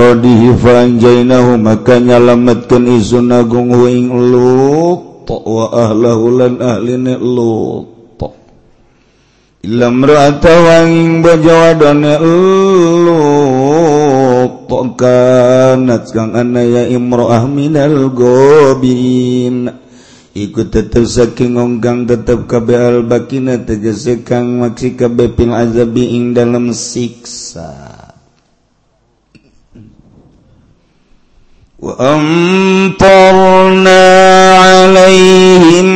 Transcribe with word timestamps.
marodihi 0.00 0.56
faranjainahu 0.56 1.60
maka 1.60 2.00
nyalametkeun 2.00 2.88
izun 2.88 3.28
agung 3.36 3.68
huing 3.68 4.08
lut 4.08 5.28
wa 5.28 5.68
ahlahu 5.76 6.40
lan 6.40 6.56
ahline 6.56 7.20
lut 7.20 7.84
illa 9.60 9.92
imra'ata 9.92 10.56
wanging 10.56 11.20
bajawadane 11.20 12.16
lut 13.04 14.72
kanat 14.96 16.08
kang 16.16 16.32
anaya 16.32 16.88
imra'ah 16.88 17.44
minal 17.44 18.08
gobin 18.16 19.68
ikut 20.32 20.72
tetap 20.72 21.04
saking 21.04 21.60
ongkang 21.60 22.08
tetap 22.08 22.48
kabe 22.48 22.72
al 22.72 23.04
bakina 23.04 23.60
tegese 23.60 24.24
kang 24.24 24.64
maksi 24.64 24.96
kabe 24.96 25.28
pil 25.28 25.52
azabi 25.52 26.16
ing 26.16 26.32
dalam 26.32 26.72
siksa. 26.72 27.89
وأمطرنا 31.82 33.22
عليهم 34.56 35.88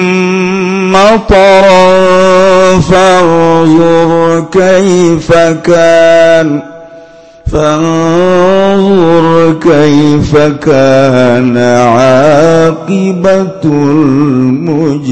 مطرا 0.92 1.84
فانظر 2.80 4.44
كيف 4.52 5.32
كان 5.64 6.62
فانظر 7.52 9.26
كيف 9.60 10.36
كان 10.36 11.56
عاقبة 11.96 13.62
المجرمين. 13.64 15.04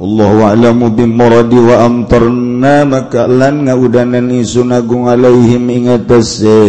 الله 0.00 0.42
أعلم 0.44 0.88
بمراد 0.88 1.54
وأمطرنا 1.54 2.49
na 2.60 2.84
makalan 2.84 3.64
nga 3.64 3.72
udanan 3.72 4.28
isun 4.28 4.76
agung 4.76 5.08
alaihim 5.08 5.64
ingatase 5.72 6.60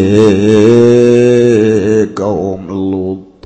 kaum 2.15 2.63
lut 2.71 3.43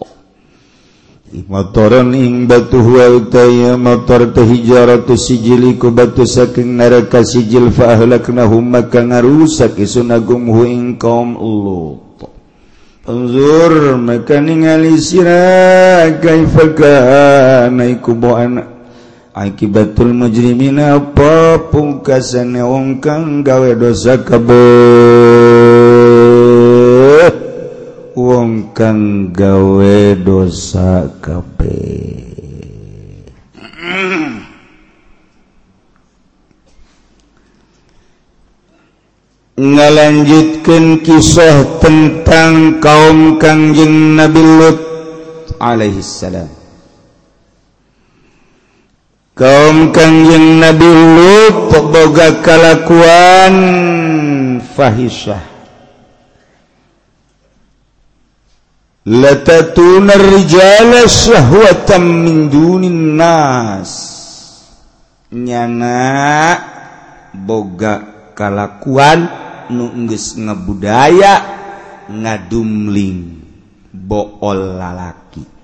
motoran 1.50 2.14
ing 2.14 2.46
batu 2.46 2.86
huwaltaya 2.86 3.74
motor 3.82 4.30
tehijaratu 4.30 5.18
sijili 5.18 5.74
ku 5.82 5.90
batu 5.90 6.30
saking 6.30 6.78
neraka 6.78 7.26
sijil 7.26 7.74
faahlaknahum 7.74 8.62
maka 8.62 9.02
ngarusak 9.02 9.82
isunagung 9.82 10.46
hu 10.54 10.62
ing 10.70 11.02
kaum 11.02 11.34
lut 11.34 12.06
Anzur 13.06 14.02
maka 14.02 14.42
ningali 14.42 14.98
sira 14.98 16.10
kaifa 16.18 16.74
kana 16.74 17.86
iku 17.86 18.18
anak 18.34 18.75
akibatul 19.36 20.16
mujrimina 20.16 20.96
apa 20.96 21.60
pungkasane 21.68 22.64
wong 22.64 23.04
kang 23.04 23.44
gawe 23.44 23.76
dosa 23.76 24.16
kabeh. 24.24 24.56
Wong 28.16 28.72
kang 28.72 29.36
gawe 29.36 30.16
dosa 30.24 31.12
kabeh. 31.20 32.24
Ngalanjutkan 39.56 41.00
kisah 41.04 41.80
tentang 41.84 42.80
kaum 42.80 43.36
kangjeng 43.36 44.16
Nabi 44.16 44.40
Lut 44.44 44.80
alaihissalam. 45.60 46.55
kaum 49.36 49.92
Kangjeng 49.92 50.64
Nabi 50.64 50.88
Lut 50.88 51.70
boga 51.92 52.40
kalakuan 52.40 53.56
fahisyah 54.64 55.56
latatuna 59.06 60.18
rijala 60.18 61.06
syahwatan 61.06 62.04
min 62.26 62.38
dunin 62.50 63.14
nas. 63.14 63.92
Nyana 65.30 66.58
boga 67.34 68.02
kalakuan 68.34 69.30
nu 69.70 69.94
geus 70.10 70.38
ngabudaya 70.38 71.34
ngadumling 72.10 73.46
bool 73.94 74.80
lalaki. 74.80 75.55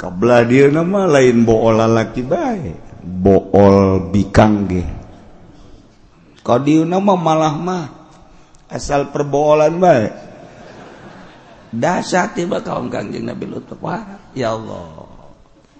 kabla 0.00 0.48
dia 0.48 0.72
nama 0.72 1.04
lain 1.04 1.44
bool 1.44 1.76
lalaki 1.76 2.24
baik 2.24 3.04
bool 3.04 4.08
bikang 4.08 4.64
ge. 4.64 4.84
Kau 6.40 6.56
dia 6.56 6.88
nama 6.88 7.12
malah 7.12 7.54
mah 7.60 7.86
asal 8.72 9.12
perboolan 9.12 9.76
baik 9.76 10.12
dahsyat 11.68 12.32
tiba 12.32 12.64
kaum 12.64 12.88
kanjeng 12.88 13.28
Nabi 13.28 13.44
Lut 13.44 13.68
parah 13.76 14.32
ya 14.32 14.56
Allah. 14.56 15.04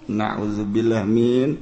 Na'udzubillah 0.05 1.01
min. 1.07 1.57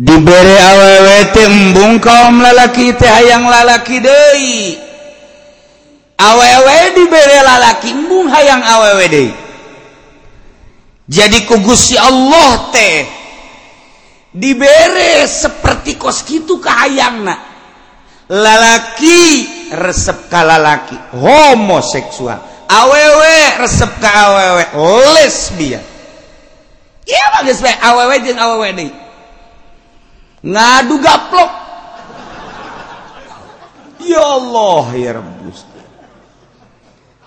Diberi 0.00 0.56
awewe 0.56 1.18
tembung 1.36 2.00
kaum 2.00 2.40
lalaki 2.40 2.96
teh 2.96 3.08
hayang 3.08 3.44
lalaki 3.48 4.00
deui. 4.00 4.89
Awewe 6.20 6.92
diberi 6.92 7.38
lalaki 7.40 7.88
embung 7.96 8.28
hayang 8.28 8.60
awewe 8.60 9.06
deui 9.08 9.32
jadi 11.08 11.48
kugusi 11.48 11.96
Allah 11.96 12.68
teh 12.68 13.08
diberi 14.30 15.24
seperti 15.24 15.96
kos 15.96 16.22
gitu 16.28 16.60
ke 16.60 16.68
hayangna 16.68 17.34
lalaki 18.30 19.42
resep 19.74 20.30
ka 20.30 20.46
lalaki 20.46 20.94
homoseksual. 21.18 22.38
Awewe 22.70 23.58
resep 23.58 23.90
ka 23.98 24.10
awewe 24.30 24.62
lesbian 25.18 25.82
iya 27.02 27.26
bagus 27.34 27.58
bae 27.58 27.74
awewe 27.74 28.14
jeung 28.22 28.38
awewe 28.38 28.70
deui 28.70 28.94
ngadu 30.46 30.96
gaplok. 31.02 31.50
Ya 34.00 34.22
Allah 34.22 34.84
ya 34.96 35.10
Rabbus 35.18 35.66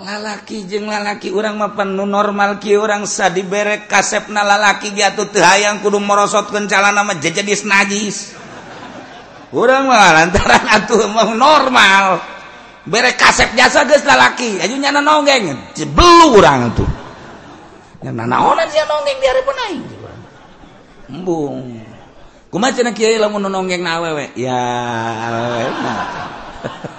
lalaki 0.03 0.67
jeng 0.67 0.91
lalaki 0.91 1.31
urang 1.31 1.55
mapan 1.55 1.95
nu 1.95 2.03
normal 2.03 2.59
ki 2.59 2.75
orang 2.75 3.07
sa 3.07 3.31
berek 3.31 3.87
kasep 3.87 4.27
na 4.27 4.43
lalaki 4.43 4.91
gitu 4.91 5.31
tehayang 5.31 5.79
kudu 5.79 6.03
merosot 6.03 6.51
kencala 6.51 6.91
nama 6.91 7.15
jejadis 7.15 7.63
najis 7.63 8.35
urang 9.55 9.87
mah 9.87 10.11
lantaran 10.11 10.65
atuh 10.65 11.07
mau 11.07 11.31
normal. 11.31 12.19
Bere 12.83 13.15
kasep 13.15 13.55
jasa 13.55 13.87
geus 13.87 14.03
lalaki 14.03 14.59
aju 14.59 14.75
nyana 14.75 14.99
nonggeng 14.99 15.55
jebelu 15.71 16.35
urang 16.35 16.67
tuh 16.75 16.89
nyana 18.03 18.27
naonan 18.27 18.67
sia 18.67 18.83
nonggeng 18.83 19.17
di 19.23 19.25
hareupeun 19.31 19.59
aing. 19.71 19.83
Embung. 21.07 21.79
Kumaha 22.51 22.75
cenah 22.75 22.91
kieu 22.91 23.15
lamun 23.15 23.47
nonggeng 23.47 23.79
na 23.79 24.03
awewe 24.03 24.35
ya 24.35 24.59
awewe 25.31 25.63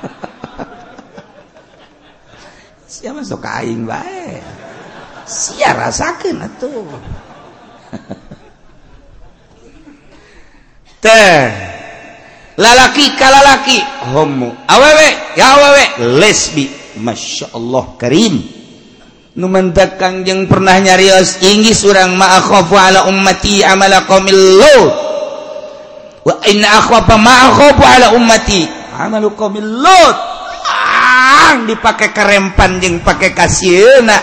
Ya 3.03 3.11
siapa 3.11 3.27
sok 3.27 3.43
aing 3.43 3.91
baik 3.91 4.39
siapa 5.27 5.91
rasakan 5.91 6.47
itu 6.47 6.71
teh 11.03 11.51
lalaki 12.55 13.19
kalalaki 13.19 13.83
homo 14.15 14.55
awewe 14.71 15.11
ya 15.35 15.59
awewe. 15.59 16.07
Lesbi 16.23 16.71
masya 17.03 17.51
Allah 17.51 17.99
karim. 17.99 18.39
Nu 19.35 19.51
mentak 19.51 19.99
kangjeng 19.99 20.47
pernah 20.47 20.79
nyarios 20.79 21.43
inggis 21.43 21.83
surang 21.83 22.15
ma 22.15 22.39
ala 22.39 23.11
ummati 23.11 23.67
amala 23.67 24.07
qaumil 24.07 24.63
lut 24.63 24.95
wa 26.23 26.39
in 26.47 26.63
akhafa 26.63 27.19
ma 27.19 27.51
ala 27.83 28.15
ummati 28.15 28.71
amala 28.95 29.35
kamil 29.35 29.83
lut 29.83 30.34
orang 31.45 31.69
dipakai 31.69 32.09
kerempan 32.17 32.81
jeung 32.81 33.05
pakai 33.05 33.37
kasieuna 33.37 34.17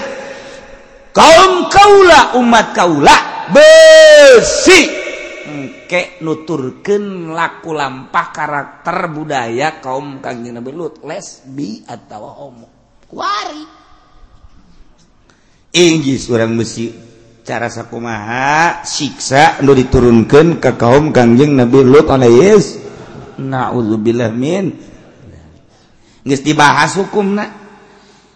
kaum 1.14 1.70
kaula 1.70 2.34
umat 2.42 2.74
kaula 2.74 3.18
besi. 3.54 4.82
Engke 5.42 6.18
nuturkeun 6.26 7.36
laku 7.36 7.78
lampah 7.78 8.28
karakter 8.34 9.12
budaya 9.14 9.78
kaum 9.78 10.18
kang 10.18 10.42
Nabi 10.42 10.72
Lut 10.74 11.06
lesbi 11.06 11.86
atau 11.86 12.26
homo. 12.26 12.68
Kuari. 13.06 13.64
Inggih 15.78 16.20
urang 16.32 16.58
besi 16.58 16.90
cara 17.46 17.70
sakumaha 17.70 18.82
siksa 18.82 19.62
nu 19.62 19.78
diturunkan 19.78 20.58
ke 20.58 20.72
kaum 20.74 21.14
kangjeng 21.14 21.54
Nabi 21.54 21.86
Lut 21.86 22.08
alaihi 22.10 22.58
naudzubillah 23.38 24.32
min. 24.34 24.91
Nges 26.22 26.46
dibahas 26.46 26.94
hukum 26.98 27.34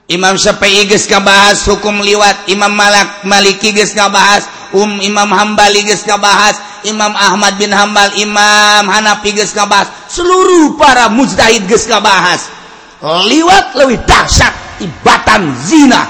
Imam 0.06 0.38
Syafi'i 0.38 0.86
geus 0.86 1.10
ngabahas 1.10 1.66
hukum 1.66 2.06
liwat, 2.06 2.46
Imam 2.54 2.70
Malak 2.70 3.26
Maliki 3.26 3.74
geus 3.74 3.98
ngabahas, 3.98 4.46
Um 4.70 5.02
Imam 5.02 5.30
Hambali 5.34 5.82
geus 5.82 6.06
ngabahas, 6.06 6.62
Imam 6.86 7.10
Ahmad 7.10 7.58
bin 7.58 7.74
Hambal, 7.74 8.14
Imam 8.22 8.86
Hanafi 8.86 9.34
geus 9.34 9.58
ngabahas, 9.58 9.90
seluruh 10.14 10.78
para 10.78 11.10
mujtahid 11.10 11.66
geus 11.66 11.90
ngabahas. 11.90 12.54
Liwat 13.02 13.74
leuwih 13.74 13.98
dahsyat 14.06 14.82
ibatan 14.86 15.58
zina. 15.66 16.06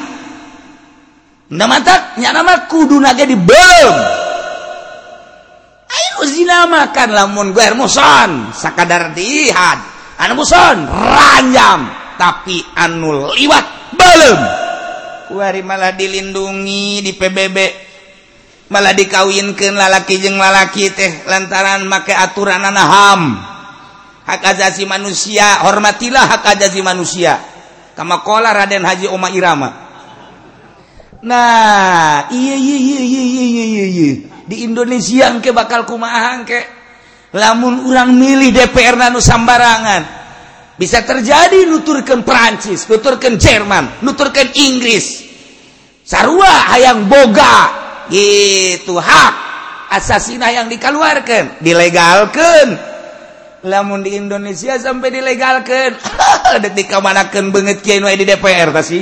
Namatat 1.56 2.20
nyana 2.20 2.44
mah 2.44 2.68
kudu 2.68 3.00
naga 3.00 3.24
dibeum. 3.24 3.96
Ayo 5.88 6.20
zina 6.28 6.68
makan 6.68 7.10
lamun 7.16 7.56
gue 7.56 7.68
muson 7.80 8.52
sakadar 8.52 9.16
diihad. 9.16 9.95
anu 10.20 10.34
muson 10.40 10.88
ranjam 10.88 11.92
tapi 12.16 12.64
anu 12.76 13.32
liwat 13.36 13.66
belum. 13.96 14.40
Kuari 15.26 15.66
malah 15.66 15.92
dilindungi 15.98 17.02
di 17.02 17.12
PBB 17.18 17.58
malah 18.70 18.94
dikawinkan 18.94 19.74
lalaki 19.74 20.22
jeng 20.22 20.38
lalaki 20.38 20.94
teh 20.94 21.26
lantaran 21.26 21.86
make 21.86 22.14
aturan 22.14 22.62
anak 22.62 22.88
ham. 22.88 23.22
Hak 24.26 24.42
azazi 24.42 24.90
manusia 24.90 25.62
hormatilah 25.66 26.26
hak 26.26 26.46
azazi 26.58 26.82
manusia. 26.82 27.38
Kama 27.94 28.26
kola 28.26 28.52
Raden 28.52 28.84
Haji 28.84 29.08
Oma 29.08 29.30
Irama. 29.32 29.70
Nah 31.26 32.30
iya 32.30 32.56
iya 32.58 32.78
iya 32.78 33.02
iya 33.02 33.24
iya 33.48 33.86
iya. 33.88 34.12
Di 34.46 34.62
Indonesia 34.62 35.34
engke 35.34 35.50
bakal 35.50 35.90
kumaha 35.90 36.38
engke? 36.38 36.75
lamun 37.36 37.84
urang 37.92 38.16
milih 38.16 38.56
DPR 38.56 38.96
Nanu 38.96 39.20
sambarangan 39.20 40.24
bisa 40.80 41.04
terjadi 41.04 41.68
nuturkan 41.68 42.24
Perancis 42.24 42.88
nuturkan 42.88 43.36
Jerman 43.36 44.00
nuturkan 44.02 44.56
Inggris. 44.56 45.28
Sarua 46.06 46.70
hayang 46.72 47.12
boga 47.12 47.58
gitu 48.08 48.96
hak 48.96 49.34
asasina 49.92 50.54
yang 50.54 50.70
dikeluarkan 50.70 51.60
dilegalkan 51.60 52.78
lamun 53.66 54.06
di 54.06 54.14
Indonesia 54.16 54.78
sampai 54.78 55.10
dilegalkan 55.10 55.98
detik 56.64 56.94
kemanakan 56.94 57.50
banget 57.50 57.82
kiai 57.82 58.16
di 58.16 58.24
DPR 58.24 58.70
tasi 58.70 59.02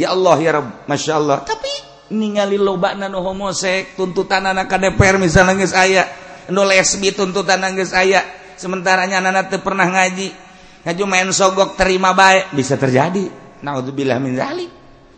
ya 0.00 0.16
Allah 0.16 0.36
ya 0.40 0.50
Rabb 0.58 0.88
Masya 0.88 1.12
Allah. 1.14 1.38
Tapi 1.44 1.72
ningali 2.16 2.56
loba 2.56 2.96
nano 2.96 3.20
homosek 3.20 3.94
tuntutan 3.94 4.48
anak 4.48 4.72
DPR 4.72 5.20
misalnya 5.20 5.52
nges 5.60 5.76
ayah 5.76 6.08
nulesbi 6.48 7.12
tuntutan 7.12 7.60
nangis 7.60 7.92
aya. 7.92 8.24
Sementaranya 8.58 9.22
anak 9.22 9.54
tuh 9.54 9.62
pernah 9.62 9.86
ngaji. 9.86 10.34
Ngaju 10.82 11.04
main 11.06 11.30
sogok 11.30 11.78
terima 11.78 12.10
baik. 12.10 12.50
Bisa 12.56 12.74
terjadi. 12.74 13.30
Naudzubillah 13.62 14.18
min 14.18 14.34
zalik. 14.34 14.70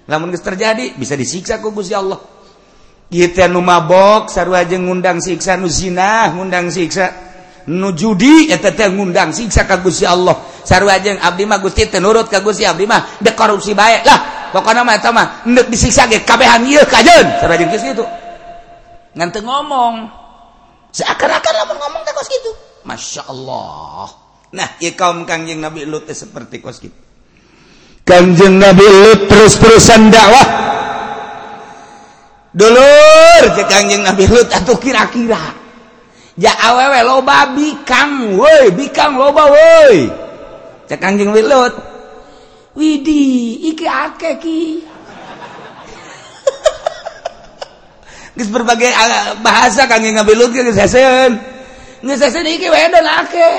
Lamun 0.04 0.28
geus 0.34 0.44
terjadi 0.44 0.92
bisa 0.98 1.16
disiksa 1.16 1.62
ku 1.62 1.72
Gusti 1.72 1.96
Allah. 1.96 2.20
Kita 3.10 3.46
nu 3.48 3.64
mabok 3.64 4.28
sarua 4.28 4.66
jeung 4.66 4.86
ngundang 4.86 5.24
siksa 5.24 5.56
nu 5.56 5.72
zina 5.72 6.34
ngundang 6.36 6.68
siksa. 6.68 7.30
Nu 7.70 7.96
judi 7.96 8.50
eta 8.50 8.76
teh 8.76 8.90
ngundang 8.90 9.32
siksa 9.32 9.64
ka 9.64 9.80
Gusti 9.80 10.04
Allah. 10.04 10.36
Sarua 10.66 11.00
jeung 11.00 11.16
abdi 11.16 11.48
mah 11.48 11.64
Gusti 11.64 11.88
teh 11.88 12.02
nurut 12.02 12.28
ka 12.28 12.44
Gusti 12.44 12.68
abdi 12.68 12.84
mah 12.84 13.16
dek 13.22 13.32
korupsi 13.38 13.72
bae 13.72 14.04
lah. 14.04 14.52
Pokona 14.52 14.82
mah 14.84 14.98
eta 14.98 15.14
mah 15.14 15.46
disiksa 15.46 16.10
ge 16.10 16.26
kabehan 16.26 16.66
ieu 16.66 16.82
kajeun 16.84 17.40
sarua 17.40 17.56
jeung 17.56 17.70
kitu 17.72 18.04
ngan 19.16 19.32
ngomong. 19.32 20.19
seakan-akan 20.90 21.54
lamun 21.64 21.76
ngomong 21.78 22.02
teh 22.06 22.14
kos 22.14 22.28
gitu 22.28 22.50
masya 22.86 23.28
Allah. 23.28 24.10
Nah 24.50 24.68
ya 24.82 24.90
kaum 24.98 25.22
kangjeng 25.22 25.62
Nabi 25.62 25.86
Lut 25.86 26.10
seperti 26.10 26.58
kos 26.58 26.82
gitu 26.82 27.10
kangjeng 28.10 28.58
Nabi 28.58 28.82
Lut 28.82 29.30
terus-terusan 29.30 30.10
dakwah. 30.10 30.48
Dulur 32.50 33.42
ke 33.54 33.62
kangjeng 33.70 34.02
Nabi 34.02 34.26
Lut 34.26 34.50
atau 34.50 34.74
kira-kira. 34.74 35.54
Ya 36.34 36.50
awewe 36.58 37.00
loba 37.06 37.54
bikang 37.54 38.34
woi 38.34 38.74
bikang 38.74 39.14
loba 39.14 39.46
woi. 39.46 40.10
Cek 40.90 40.98
kangjeng 40.98 41.30
Nabi 41.30 41.46
Lut. 41.46 41.74
Widi 42.74 43.22
iki 43.70 43.86
ake 43.86 44.30
ki. 44.42 44.89
berbagai 48.48 48.88
ah, 48.88 49.36
bahasa 49.44 49.84
kang 49.84 50.00
ngabelut 50.00 50.54
ke 50.54 50.72
sesen 50.72 51.36
nggak 52.00 52.16
sesen 52.16 52.48
iki 52.48 52.68
wedon 52.72 53.04
ake. 53.04 53.50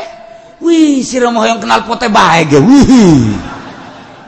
Wih 0.62 1.02
si 1.02 1.18
romo 1.18 1.42
yang 1.46 1.58
kenal 1.58 1.86
pote 1.86 2.10
baik 2.10 2.54
wih. 2.58 3.34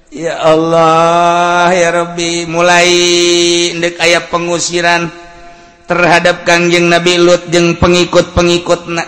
Ya 0.09 0.41
Allah 0.41 1.69
ya 1.69 1.93
Rabbi 1.93 2.49
mulai 2.49 2.91
ndek 3.77 4.01
aya 4.01 4.25
pengusiran. 4.25 5.28
terhadap 5.89 6.45
Kangjeng 6.45 6.85
Nabi 6.85 7.17
Lut 7.17 7.49
jeung 7.49 7.81
pengikut-pengikut 7.81 8.93
na 8.93 9.03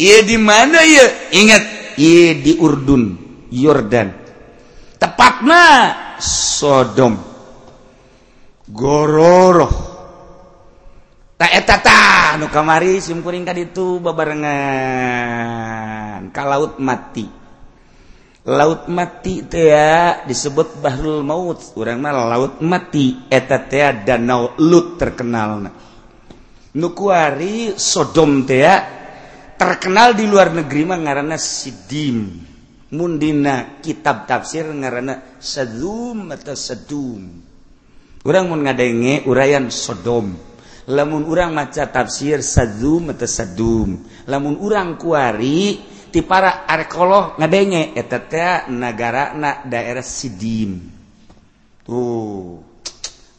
di 0.00 0.36
mana 0.40 0.80
ya? 0.80 1.28
Ingat, 1.36 1.62
di 2.40 2.56
Urdun, 2.56 3.02
Yordan. 3.52 4.08
Tepatnya 4.96 5.64
Sodom. 6.16 7.20
Gororoh. 8.72 9.92
eta 11.42 12.38
nu 12.38 12.46
kamari 12.48 13.02
simkuring 13.02 13.42
kaditu 13.44 13.98
babarengan 14.00 14.48
ka 16.32 16.42
laut 16.48 16.78
mati. 16.80 17.26
Laut 18.42 18.90
mati 18.90 19.46
teh 19.46 20.24
disebut 20.26 20.82
Bahrul 20.82 21.22
Maut. 21.22 21.62
Urang 21.78 22.02
mah 22.02 22.10
laut 22.14 22.58
mati 22.62 23.26
eta 23.30 23.58
teh 23.66 24.02
danau 24.06 24.54
Lut 24.58 24.98
terkenalna. 24.98 25.91
nukuari 26.76 27.76
Sodom 27.76 28.48
tea 28.48 28.74
terkenal 29.56 30.16
di 30.16 30.24
luar 30.24 30.52
negeri 30.52 30.82
mah 30.88 30.98
ngaranna 31.00 31.38
Sidim. 31.38 32.50
Mundina 32.92 33.80
kitab 33.80 34.28
tafsir 34.28 34.68
ngaranna 34.68 35.40
Sadum 35.40 36.28
atau 36.28 36.52
Sadum 36.52 37.40
urang 38.22 38.52
mun 38.52 38.68
ngadenge 38.68 39.24
urayan 39.24 39.72
Sodom. 39.72 40.36
Lamun 40.92 41.24
urang 41.24 41.54
maca 41.56 41.88
tafsir 41.88 42.44
Sadum 42.44 43.14
atau 43.16 43.24
Sadum 43.24 43.96
lamun 44.28 44.60
urang 44.60 45.00
kuari 45.00 45.80
ti 46.12 46.20
para 46.20 46.68
arkeolog 46.68 47.40
ngadenge 47.40 47.96
eta 47.96 48.18
teh 48.20 48.68
nagarana 48.68 49.64
daerah 49.64 50.04
Sidim. 50.04 50.84
Tuh. 51.82 52.71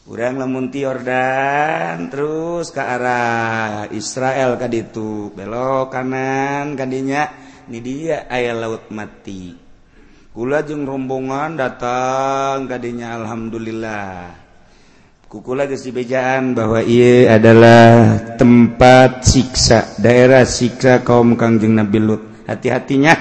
kurang 0.04 0.36
lemunti 0.36 0.84
ordan 0.84 2.12
terus 2.12 2.68
ke 2.68 2.80
arah 2.84 3.88
Israel 3.88 4.60
tadi 4.60 4.84
itu 4.84 5.32
belok 5.32 5.96
kanan 5.96 6.76
tadinya 6.76 7.44
ini 7.64 7.80
dia 7.80 8.28
aya 8.28 8.52
laut 8.52 8.92
mati. 8.92 9.56
Gula 10.36 10.60
jeng 10.60 10.84
rombongan 10.84 11.56
datang 11.56 12.68
tadinya 12.68 13.16
Alhamdulillah. 13.16 14.36
Kukula 15.32 15.64
kesibejaan 15.64 16.52
bahwa 16.52 16.84
ia 16.84 17.40
adalah 17.40 18.20
tempat 18.36 19.24
siksa 19.24 19.96
daerah 19.96 20.44
siksa 20.44 21.00
kaum 21.00 21.40
kangjeng 21.40 21.72
Nabi 21.72 21.98
Lut. 22.04 22.22
Hati-hatinya. 22.44 23.16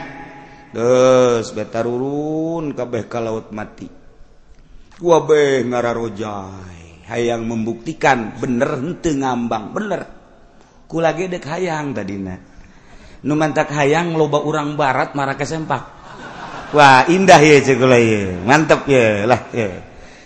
Terus 0.75 1.55
betarurun 1.55 2.75
kabeh 2.75 3.07
ke 3.07 3.19
laut 3.23 3.55
mati. 3.55 4.02
wabe 5.03 5.67
ngararojai. 5.67 7.03
Hayang 7.12 7.43
membuktikan 7.43 8.39
bener 8.39 8.79
henteu 8.79 9.19
ngambang 9.19 9.75
bener. 9.75 10.01
Kula 10.88 11.12
dek 11.12 11.43
hayang 11.43 11.91
tadina. 11.91 12.39
Nu 13.27 13.36
mantak 13.36 13.75
hayang 13.75 14.15
loba 14.15 14.39
urang 14.39 14.79
barat 14.79 15.12
marah 15.12 15.36
kesempak 15.36 16.03
wah 16.74 17.05
indah 17.05 17.38
ya 17.38 17.62
cekula 17.62 18.01
ya 18.01 18.41
mantep 18.43 18.81
ya 18.89 19.29
lah 19.29 19.41
ya 19.53 19.69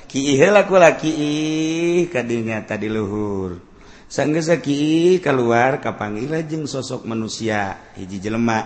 ki 0.07 0.39
heula 0.39 0.63
kula 0.63 0.95
ki 0.95 2.07
kadinya 2.07 2.63
tadi 2.63 2.87
luhur. 2.87 3.59
Sanggesa 4.07 4.63
ki 4.63 5.19
keluar 5.19 5.83
kapanggil 5.83 6.31
jeung 6.47 6.63
sosok 6.63 7.03
manusia 7.03 7.91
hiji 7.99 8.23
jelema. 8.23 8.63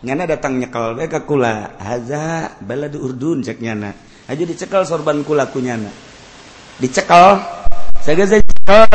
Nyana 0.00 0.24
datang 0.24 0.56
nyekal 0.56 0.96
bae 0.96 1.12
ka 1.12 1.28
kula. 1.28 1.76
Haza 1.76 2.56
baladu 2.64 3.04
urdun 3.04 3.44
cek 3.44 3.60
nyana. 3.60 3.92
aja 4.26 4.42
dicekal 4.42 4.82
sorban 4.86 5.22
kulakunyana 5.22 5.90
dicekal 6.82 7.40
saya 8.02 8.22
dicekal 8.22 8.86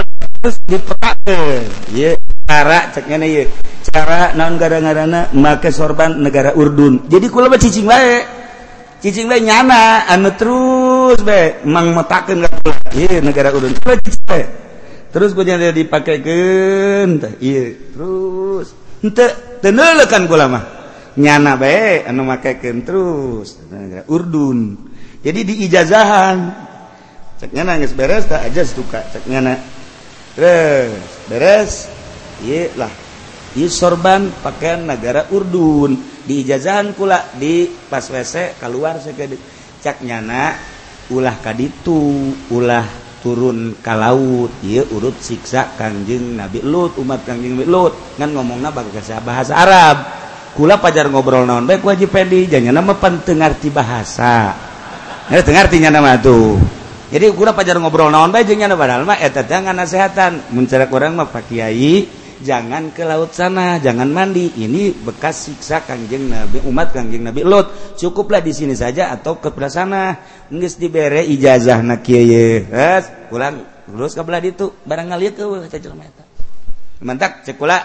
terus 0.42 0.58
dipetakeun 0.68 1.64
ieu 1.96 2.16
cara 2.48 2.92
ceknya 2.92 3.18
ngene 3.18 3.28
ieu 3.32 3.46
cara 3.82 4.38
naon 4.38 4.62
garang-garana 4.62 5.34
make 5.34 5.74
sorban 5.74 6.22
negara 6.22 6.54
Urdun. 6.54 7.10
Jadi 7.10 7.26
kula 7.28 7.50
mah 7.50 7.58
cicing 7.58 7.90
bae. 7.90 8.22
Cicing 9.02 9.26
bae 9.26 9.42
nyana 9.42 10.06
anu 10.06 10.30
terus 10.38 11.20
bae 11.26 11.66
mang 11.66 11.98
metakeun 11.98 12.46
ka 12.46 12.50
kula 12.62 12.78
ieu 12.94 13.20
negara 13.26 13.50
Urdun. 13.50 13.74
Kula 13.82 13.98
cicing 14.00 14.26
bae. 14.30 14.44
Terus 15.12 15.36
gue 15.36 15.44
nyana 15.44 15.74
dipakekeun 15.74 17.10
teh. 17.20 17.34
Ieu 17.42 17.66
terus. 17.92 18.68
Henteu 19.02 19.30
teu 19.60 19.74
neuleukan 19.74 20.24
kula 20.30 20.46
mah 20.46 20.64
nyana 21.18 21.58
bae 21.58 22.06
anu 22.06 22.22
makekeun 22.30 22.78
terus. 22.86 23.58
Negara 23.74 24.06
Urdun. 24.06 24.91
jadi 25.22 25.40
diijazahan 25.46 26.38
ceknya 27.38 27.62
nangis 27.66 27.94
beres 27.94 28.26
tak 28.26 28.42
aja 28.46 28.66
suka 28.66 29.06
ceknya 29.14 29.40
na 29.42 29.54
beres 30.34 30.98
beres. 31.30 31.74
Iya 32.42 32.74
lah. 32.74 32.94
Iya 33.54 33.68
sorban 33.70 34.34
pakaian 34.42 34.90
negara 34.90 35.30
Urdun. 35.30 35.94
Diijazahan 36.26 36.98
kula 36.98 37.38
di 37.38 37.70
pas 37.70 38.02
WC 38.02 38.58
keluar 38.58 38.98
sekedip 38.98 39.38
ceknya 39.82 40.22
na 40.26 40.58
ulah 41.14 41.38
kaditu 41.38 42.34
ulah 42.50 42.86
turun 43.22 43.78
ke 43.78 43.94
laut. 43.94 44.50
Ia 44.66 44.82
urut 44.90 45.22
siksa 45.22 45.78
kanjeng 45.78 46.34
Nabi 46.34 46.66
Lut 46.66 46.98
umat 46.98 47.22
kanjeng 47.22 47.54
Nabi 47.54 47.70
Lut. 47.70 47.94
Kan 48.18 48.34
ngomongna 48.34 48.74
bahasa 48.74 49.22
bahasa 49.22 49.54
Arab. 49.54 49.98
Kula 50.58 50.82
pajar 50.82 51.08
ngobrol 51.14 51.46
naon 51.46 51.70
baik 51.70 51.86
wajib 51.86 52.10
pedi 52.10 52.50
jangan 52.50 52.82
nama 52.82 52.98
pentengarti 52.98 53.70
bahasa. 53.70 54.71
artinya 55.32 55.90
nama 55.90 56.20
tuh 56.20 56.60
jadi 57.12 57.28
kurang 57.36 57.56
pajar 57.56 57.76
ngobrol 57.80 58.08
naon 58.08 58.32
bajengnya 58.32 58.72
padahal 58.76 59.04
mah 59.04 59.20
eta 59.20 59.44
teh 59.44 59.60
nasehatan 59.60 60.52
mun 60.56 60.64
cara 60.68 60.88
urang 60.88 61.16
mah 61.20 61.28
Pak 61.28 61.52
Kiai 61.52 62.22
jangan 62.42 62.90
ke 62.92 63.06
laut 63.06 63.32
sana, 63.32 63.78
jangan 63.78 64.10
mandi. 64.10 64.50
Ini 64.58 64.92
bekas 65.06 65.48
siksa 65.48 65.86
Kangjeng 65.86 66.28
Nabi 66.28 66.58
umat 66.66 66.92
Kangjeng 66.92 67.24
Nabi 67.24 67.46
Lot. 67.46 67.96
Cukuplah 67.96 68.42
di 68.42 68.52
sini 68.52 68.74
saja 68.74 69.14
atau 69.14 69.38
ke 69.38 69.54
belah 69.54 69.70
sana. 69.70 70.18
Geus 70.50 70.76
dibere 70.76 71.22
ijazah 71.24 71.80
na 71.86 72.02
kieu. 72.02 72.66
Terus 72.68 73.06
pulang 73.30 73.62
terus 73.86 74.16
ke 74.18 74.22
belah 74.26 74.42
ditu 74.42 74.74
barang 74.84 75.08
ngalieu 75.14 75.32
eueuh 75.38 75.70
teh 75.70 75.80
jelema 75.80 76.04
eta. 76.04 76.26
Mantak 77.06 77.46
cek 77.46 77.56
kula. 77.56 77.80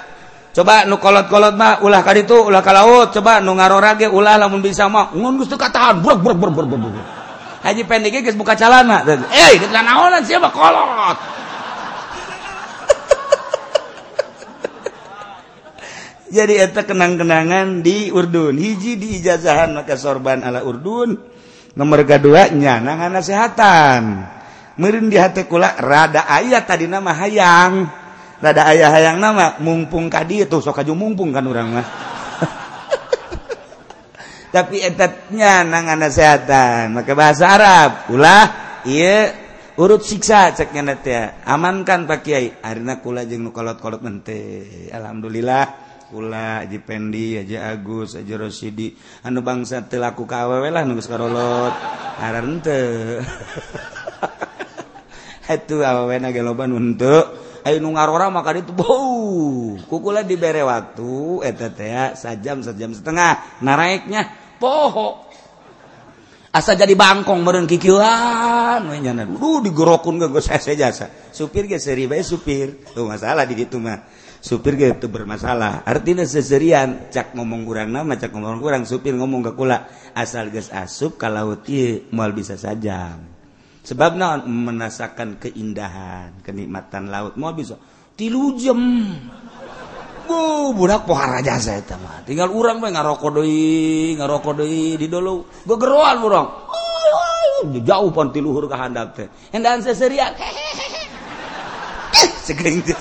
Coba 0.57 0.89
nu 0.89 0.97
kolot-kolot 0.97 1.53
mah 1.53 1.85
ulah 1.85 2.01
ka 2.01 2.17
ditu, 2.17 2.49
ulah 2.49 2.65
ka 2.65 2.73
laut, 2.73 3.13
coba 3.13 3.45
nu 3.45 3.53
ngarorage 3.53 4.09
ulah 4.09 4.41
lamun 4.41 4.65
bisa 4.65 4.89
mah. 4.89 5.13
Ngun 5.13 5.45
geus 5.45 5.53
teu 5.53 5.61
katahan, 5.61 6.01
burak 6.01 6.25
burak 6.25 6.37
burak 6.41 6.55
burak. 6.55 6.81
burak. 6.81 7.26
Haji 7.67 7.83
pendek 7.83 8.23
geus 8.23 8.39
buka 8.39 8.55
calana. 8.55 9.03
Eh, 9.03 9.59
geus 9.59 9.75
naonan 9.75 10.23
siapa 10.23 10.55
kolot. 10.55 11.19
Jadi 16.37 16.63
eta 16.63 16.87
kenang-kenangan 16.87 17.83
di 17.83 18.15
Urdun. 18.15 18.55
Hiji 18.55 18.95
di 18.95 19.19
ijazahan 19.19 19.75
maka 19.75 19.99
sorban 19.99 20.47
ala 20.47 20.63
Urdun. 20.63 21.19
Nomor 21.75 22.07
kedua 22.07 22.55
nyanang 22.55 23.03
nasihatan. 23.11 24.31
Meureun 24.79 25.11
di 25.11 25.19
hati 25.19 25.51
kula 25.51 25.75
rada 25.83 26.31
ayah 26.39 26.63
tadi 26.63 26.87
nama 26.87 27.19
hayang. 27.19 27.83
Rada 28.39 28.63
ayah 28.71 28.95
hayang 28.95 29.19
nama 29.19 29.59
mumpung 29.59 30.07
kadi 30.07 30.47
tuh 30.47 30.63
sok 30.63 30.87
aju 30.87 30.95
mumpung 30.95 31.35
kan 31.35 31.43
urang 31.43 31.75
mah. 31.75 32.06
tapi 34.57 34.81
etatnya 34.81 35.69
nangan 35.69 36.01
kesehatan 36.09 36.97
maka 36.97 37.13
bahasa 37.13 37.45
Arab 37.45 38.09
ulah 38.09 38.45
iya 38.89 39.37
urut 39.77 40.01
siksa 40.01 40.57
ceknya 40.57 40.81
nanti 40.81 41.13
amankan 41.45 42.09
Pak 42.09 42.25
Kiai. 42.25 42.49
Arina 42.65 43.05
kula 43.05 43.29
jeng 43.29 43.45
nukolot 43.45 43.77
kolot 43.77 44.01
mente 44.01 44.65
alhamdulillah 44.89 45.65
kula 46.09 46.65
Haji 46.65 46.79
Pendi 46.81 47.37
Haji 47.37 47.57
Agus 47.61 48.17
Haji 48.17 48.33
Rosidi. 48.33 48.97
Anu 49.29 49.45
bangsa 49.45 49.85
telaku 49.85 50.25
kawewe 50.25 50.73
lah 50.73 50.89
nunggu 50.89 51.05
sekarolot 51.05 51.77
aran 52.17 52.65
itu 55.47 55.77
awewe 55.85 56.17
nage 56.17 56.41
loba 56.41 56.65
untuk 56.65 57.61
ayo 57.63 57.77
nu 57.77 57.93
ngarora 57.93 58.33
maka 58.33 58.57
ditu 58.57 58.73
bau. 58.73 59.77
Kukula 59.85 60.25
dibere 60.25 60.65
waktu 60.65 61.45
eta 61.45 61.69
teh 61.69 62.17
sajam 62.17 62.65
sajam 62.65 62.97
setengah. 62.97 63.61
Naraiknya 63.61 64.46
poho 64.57 65.27
asa 66.57 66.73
jadi 66.73 66.97
bangkong 66.97 67.45
meren 67.45 67.69
kikilan. 67.69 68.81
We 68.89 69.05
nyana 69.05 69.29
duh 69.29 69.61
digerokun 69.61 70.17
ge 70.17 70.41
saya 70.41 70.73
jasa. 70.73 71.13
Supir 71.29 71.69
ge 71.69 71.77
seri 71.77 72.09
bae 72.09 72.25
supir. 72.25 72.89
Tuh 72.97 73.05
masalah 73.05 73.45
di 73.45 73.53
ditu 73.53 73.77
mah. 73.77 74.09
Supir 74.41 74.81
ge 74.81 74.97
teu 74.97 75.13
bermasalah. 75.13 75.85
Artinya 75.85 76.25
seserian 76.25 77.13
cak 77.13 77.37
ngomong 77.37 77.69
kurang 77.69 77.93
nama 77.93 78.17
cak 78.17 78.33
ngomong 78.33 78.65
kurang 78.65 78.89
supir 78.89 79.13
ngomong 79.13 79.45
ke 79.45 79.53
kula. 79.53 79.85
Asal 80.17 80.49
gas 80.49 80.73
asup 80.73 81.21
kalau 81.21 81.61
ti 81.61 82.09
mal 82.09 82.33
bisa 82.33 82.57
saja 82.57 83.21
sebab 83.87 84.19
naon? 84.19 84.49
Merasakan 84.51 85.39
keindahan 85.39 86.43
kenikmatan 86.43 87.07
laut. 87.07 87.39
Mau 87.39 87.55
bisa. 87.55 87.79
Tilu 88.19 88.59
jam. 88.59 88.81
bu 90.27 90.75
budak 90.75 91.07
pohara 91.07 91.41
jasa 91.41 91.79
itu 91.79 91.95
mah. 91.97 92.27
Tinggal 92.27 92.51
urang 92.51 92.83
mah 92.83 92.91
ngaroko 92.91 93.31
deui 93.31 94.13
ngaroko 94.19 94.51
deui 94.53 94.99
di 94.99 95.07
dulu. 95.07 95.47
Gegeroan 95.65 96.17
urang. 96.21 96.49
Jauh 97.81 98.11
pon 98.13 98.35
ti 98.35 98.45
luhur 98.45 98.69
ka 98.69 98.77
handap 98.77 99.17
teh. 99.17 99.31
Endan 99.55 99.81
seserian 99.81 100.35
segering 102.45 102.83
teh. 102.85 102.99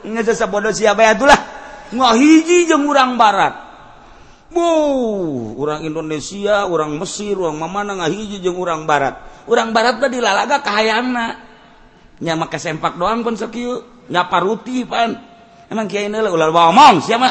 Nggak 0.00 0.32
jasa 0.32 0.48
bodoh 0.48 0.72
siapa 0.72 1.04
ya 1.04 1.12
itulah 1.12 1.40
Ngahiji 1.90 2.46
hiji 2.46 2.70
jeung 2.70 2.86
urang 2.86 3.18
barat. 3.18 3.70
Bu, 4.50 4.66
orang 5.58 5.86
Indonesia, 5.86 6.66
orang 6.66 6.98
Mesir, 6.98 7.38
orang 7.38 7.54
Mamana 7.54 8.02
ngahiji 8.02 8.42
jeung 8.42 8.58
orang 8.58 8.82
Barat. 8.82 9.46
Orang 9.46 9.70
Barat 9.70 10.02
tadi 10.02 10.18
lalaga 10.18 10.58
kahayana. 10.58 11.49
nya 12.20 12.36
make 12.36 12.60
sempak 12.60 13.00
doang 13.00 13.24
pun 13.24 13.32
sekiu 13.32 13.80
nya 14.12 14.28
paruti 14.28 14.84
pan. 14.84 15.16
Emang 15.70 15.88
kiai 15.88 16.10
ini 16.10 16.18
lah 16.20 16.28
ular 16.34 16.52
ngomong 16.52 17.00
siapa? 17.00 17.28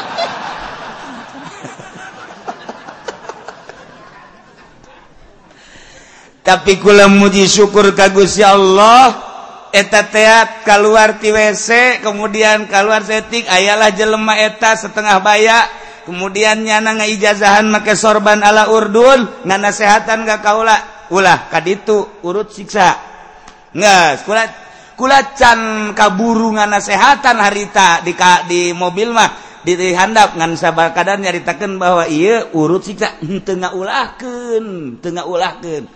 Tapi 6.46 6.72
kula 6.82 7.06
muji 7.06 7.46
syukur 7.46 7.94
kagus 7.94 8.40
ya 8.40 8.56
Allah 8.56 9.30
eta 9.70 10.02
teat 10.10 10.66
keluar 10.66 11.22
ti 11.22 11.30
WC 11.30 12.02
kemudian 12.02 12.66
keluar 12.66 13.06
setik 13.06 13.46
ayalah 13.46 13.94
jelema 13.94 14.34
eta 14.34 14.74
setengah 14.74 15.22
baya 15.22 15.70
kemudian 16.08 16.66
nyana 16.66 16.98
ngaijazahan 16.98 17.70
make 17.70 17.94
sorban 17.94 18.42
ala 18.42 18.66
urdun 18.74 19.46
nganasehatan 19.46 20.26
ka 20.26 20.42
kaula. 20.42 21.06
Ulah 21.10 21.50
kaditu 21.50 22.22
urut 22.22 22.54
siksa. 22.54 22.94
Nggak 23.74 24.22
sekolah 24.22 24.69
kulacan 25.00 25.90
kaburungan 25.96 26.68
nasehatan 26.68 27.40
harita 27.40 28.04
di 28.04 28.12
di 28.44 28.60
mobil 28.76 29.16
mah 29.16 29.64
di 29.64 29.72
handap 29.96 30.36
ngan 30.36 30.60
sabar 30.60 30.92
kadang 30.92 31.24
nyaritakan 31.24 31.80
bahwa 31.80 32.04
iya 32.04 32.52
urut 32.52 32.84
sih 32.84 33.00
tak 33.00 33.24
tengah 33.48 33.72
ulahkan 33.72 35.00
tengah 35.00 35.24
ulahkan 35.24 35.88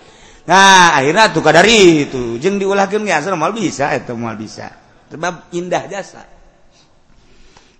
nah 0.48 0.96
akhirnya 0.96 1.28
tuh 1.28 1.44
kadari 1.44 2.08
itu 2.08 2.40
jeng 2.40 2.56
diulahkan 2.56 3.04
ya 3.04 3.20
asal 3.20 3.36
mal 3.36 3.52
bisa 3.52 3.92
itu 3.92 4.16
mal 4.16 4.36
bisa. 4.40 4.84
Sebab 5.14 5.54
indah 5.54 5.86
jasa. 5.86 6.26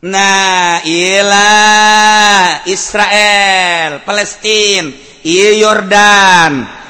Nah 0.07 0.85
ilah 0.85 2.63
Israel 2.69 4.05
Palestina 4.07 4.93
iya 5.27 5.51
Yordan. 5.59 6.84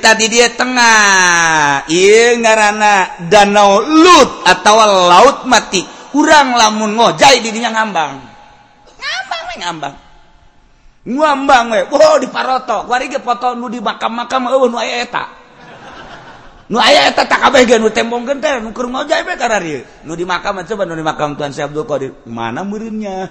tadi 0.00 0.32
dia 0.32 0.48
tengah. 0.48 1.84
Ingarana 1.90 3.20
danau 3.28 3.84
Lut 3.84 4.46
atau 4.48 4.76
laut 5.10 5.44
mati. 5.44 5.84
Kurang 6.08 6.56
lamun 6.56 6.96
ngojai 6.96 7.44
dirinya 7.44 7.76
ngambang. 7.76 8.12
Ngambang 8.96 9.44
ngambang. 9.60 9.94
Ngambang 11.06 11.64
we. 11.76 11.80
Wow 11.92 12.16
di 12.16 12.28
paroto 12.32 12.88
wari 12.88 13.12
ge 13.12 13.20
foto 13.20 13.52
nu 13.52 13.68
di 13.68 13.78
makam 13.84 14.16
makam 14.16 14.48
eueuh 14.48 14.72
nu 14.72 14.80
aya 14.80 15.04
eta. 15.04 15.24
Nu 16.72 16.80
aya 16.80 17.12
eta 17.12 17.28
tak 17.28 17.46
kabeh 17.46 17.68
ge 17.68 17.76
nu 17.76 17.92
tembongkeun 17.92 18.40
teh 18.40 18.58
nu 18.64 18.72
keur 18.72 18.88
ngojai 18.88 19.28
we 19.28 19.36
kararieu 19.36 19.84
nu 20.08 20.16
di 20.16 20.24
makam 20.24 20.64
coba 20.64 20.82
nu 20.88 20.96
di 20.96 21.04
makam 21.04 21.36
Tuan 21.36 21.52
Syekh 21.52 21.68
Abdul 21.68 21.84
Qadir. 21.84 22.12
Mana 22.24 22.64
meureunnya? 22.64 23.30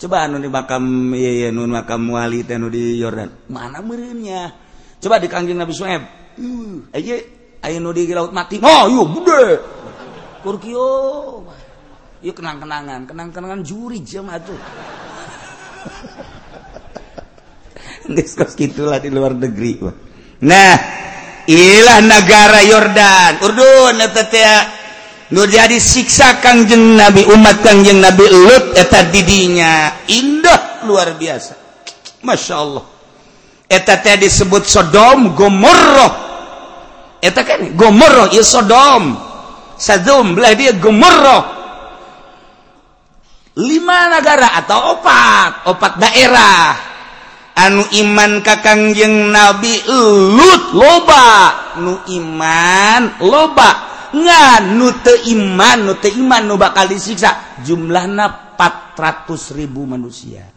Coba 0.00 0.24
anu 0.24 0.40
di 0.40 0.48
makam 0.48 1.12
ieu 1.12 1.44
iya, 1.44 1.48
nu 1.52 1.68
makam 1.68 2.08
wali 2.16 2.40
teh 2.48 2.56
nu 2.56 2.72
di 2.72 2.96
Yordan. 2.96 3.52
Mana 3.52 3.84
meureunnya? 3.84 4.69
Coba 5.00 5.16
di 5.18 5.26
kangjeng 5.26 5.58
Nabi 5.58 5.72
Suhaib. 5.72 6.04
Uh 6.36 6.84
aya 6.92 7.16
aya 7.64 7.76
nu 7.80 7.90
di 7.90 8.06
laut 8.12 8.30
mati. 8.30 8.60
Oh 8.60 8.84
yuk 8.86 9.06
bude. 9.16 9.44
Kurkio 10.44 10.88
yuk 12.20 12.36
kenang-kenangan. 12.36 13.08
Kenang-kenangan 13.08 13.64
juri 13.64 14.04
jam 14.04 14.28
atuh. 14.28 14.60
Gitulah 18.60 18.98
di 18.98 19.06
luar 19.06 19.38
negeri 19.38 19.78
nah 20.40 20.74
ilah 21.48 22.00
negara 22.00 22.60
Yordan. 22.64 23.44
Urdun 23.44 23.96
Nur 25.30 25.46
jadi 25.46 25.78
siksa 25.78 26.42
Kangjeng 26.42 26.98
nabi 26.98 27.22
umat 27.22 27.62
Kangjeng 27.62 28.02
nabi 28.02 28.26
Luteta 28.26 29.06
didinya. 29.06 30.02
Indah 30.10 30.82
luar 30.90 31.14
biasa. 31.14 31.54
Masya 32.26 32.54
Allah 32.58 32.99
eteta 33.70 34.18
disebut 34.18 34.66
Sodom 34.66 35.38
gomorroh 35.38 36.12
eta 37.22 37.46
kan 37.46 37.78
gomorroh 37.78 38.34
ya 38.34 38.42
Sodom. 38.42 39.14
Sodom 39.78 40.34
belah 40.34 40.52
dia 40.58 40.74
gomorroh 40.74 41.62
lima 43.54 44.10
negara 44.10 44.58
atau 44.58 44.98
opat 44.98 45.70
opat 45.70 45.92
daerah. 46.02 46.90
Anu 47.60 47.84
iman 47.84 48.40
kakangjeng 48.40 49.30
nabi 49.30 49.84
Lut 50.32 50.72
loba. 50.72 51.28
Nu 51.78 52.02
iman 52.08 53.20
loba. 53.20 53.70
Ngan 54.10 54.74
nu 54.74 54.90
te 55.04 55.12
iman 55.30 55.78
nu 55.86 55.92
te 56.00 56.08
iman 56.08 56.42
nu 56.48 56.56
bakal 56.56 56.88
disiksa. 56.88 57.60
Jumlahnya 57.62 58.56
400 58.56 59.58
ribu 59.60 59.84
manusia. 59.84 60.48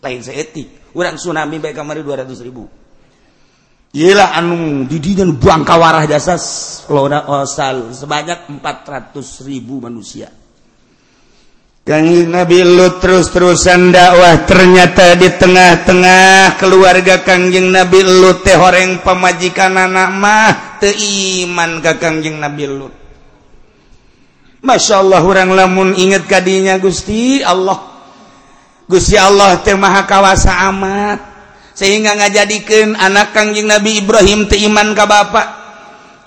Lain 0.00 0.24
seetik 0.24 0.79
urang 0.96 1.16
tsunami 1.18 1.62
baik 1.62 1.74
kamari 1.76 2.02
200 2.02 2.46
ribu 2.46 2.64
Yelah 3.90 4.38
anu 4.38 4.86
didinya 4.86 5.26
buang 5.34 5.66
kawarah 5.66 6.06
jasa 6.06 6.38
lona 6.94 7.26
osal 7.26 7.90
oh, 7.90 7.94
sebanyak 7.94 8.46
400 8.62 9.18
ribu 9.50 9.82
manusia. 9.82 10.30
Kangi 11.82 12.22
Nabi 12.22 12.62
Lut 12.62 13.02
terus-terusan 13.02 13.90
dakwah 13.90 14.46
ternyata 14.46 15.18
di 15.18 15.26
tengah-tengah 15.26 16.54
keluarga 16.62 17.18
Kangjeng 17.26 17.74
Nabi 17.74 18.06
Lut 18.06 18.46
teh 18.46 18.54
horeng 18.54 19.02
pemajikan 19.02 19.74
anak 19.74 20.10
mah 20.14 20.78
teu 20.78 20.94
iman 20.94 21.82
ka 21.82 21.98
Kangjeng 21.98 22.38
Nabi 22.38 22.70
Lut. 22.70 22.94
Masya 24.62 25.02
Allah 25.02 25.18
orang 25.18 25.50
lamun 25.50 25.98
inget 25.98 26.30
kadinya 26.30 26.78
Gusti 26.78 27.42
Allah 27.42 27.89
Gusti 28.90 29.14
Allah 29.14 29.62
teh 29.62 29.78
maha 29.78 30.02
kawasa 30.02 30.66
amat. 30.74 31.18
Sehingga 31.78 32.18
ngajadikan 32.18 32.98
anak 32.98 33.30
Kangjeng 33.30 33.70
Nabi 33.70 34.02
Ibrahim 34.02 34.50
Teiman 34.50 34.92
ka 34.92 35.06
Bapak 35.06 35.46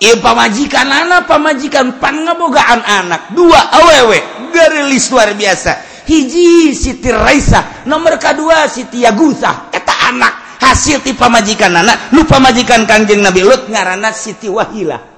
I 0.02 0.18
pamajikan 0.18 0.88
anak 0.88 1.28
pamajikan 1.28 2.00
panbogaan 2.00 2.80
anak. 2.82 3.36
Dua 3.36 3.60
awewe 3.70 4.50
garilis 4.50 5.12
luar 5.12 5.36
biasa. 5.36 5.94
Hiji 6.04 6.76
Siti 6.76 7.08
Raisa, 7.08 7.84
nomor 7.88 8.16
kedua 8.20 8.68
Siti 8.68 9.04
Yagusah 9.04 9.72
eta 9.72 10.10
anak 10.10 10.60
hasil 10.60 11.00
ti 11.04 11.12
pamajikan 11.12 11.72
anak. 11.72 12.10
Lupa 12.16 12.40
majikan 12.40 12.88
Kangjeng 12.88 13.20
Nabi 13.20 13.44
Lut 13.44 13.68
ngaranna 13.68 14.10
Siti 14.10 14.48
Wahila 14.50 15.14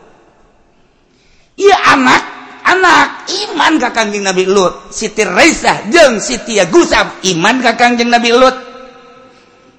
ia 1.57 1.77
anak 1.97 2.23
anak 2.67 3.31
iman 3.31 3.79
ka 3.79 3.95
Kanjeng 3.95 4.27
Nabi 4.27 4.45
Lut. 4.45 4.91
Siti 4.91 5.23
Raisa 5.23 5.87
jeung 5.87 6.19
Siti 6.19 6.59
Gusa 6.67 7.23
iman 7.23 7.63
ka 7.63 7.79
Kanjeng 7.79 8.11
Nabi 8.11 8.31
Lut. 8.35 8.57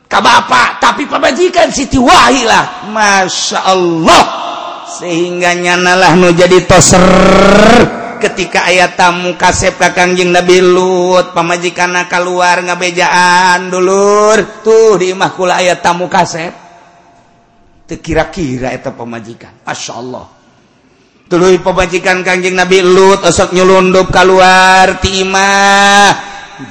Ka 0.08 0.24
bapak 0.24 0.80
tapi 0.80 1.04
pamajikan 1.04 1.68
Siti 1.68 2.00
Wahila 2.00 2.88
Masya 2.88 3.60
Allah. 3.68 4.24
Sehingga 4.88 5.52
nyanalah 5.52 6.16
nu 6.16 6.32
jadi 6.32 6.64
toser. 6.64 7.04
Ketika 8.18 8.66
ayat 8.66 8.98
tamu 8.98 9.38
kasep 9.38 9.78
kakangjing 9.78 10.34
Nabi 10.34 10.58
Lut 10.64 11.38
pamajikan 11.38 11.94
keluar 12.10 12.64
ngabejaan 12.64 13.70
dulur. 13.70 14.64
Tuh 14.64 14.98
di 14.98 15.12
mahkula 15.14 15.60
ayat 15.60 15.84
tamu 15.84 16.08
kasep. 16.10 16.66
Kira-kira 17.88 18.76
itu 18.76 18.92
pemajikan 18.92 19.64
Masya 19.64 19.96
Allah 21.28 21.44
tuluh 21.44 21.60
pemajikan 21.60 22.24
kangjing 22.24 22.56
Nabi 22.56 22.80
Lut 22.80 23.20
osok 23.20 23.52
nyelundup 23.52 24.16
keluar 24.16 25.04
timah. 25.04 26.16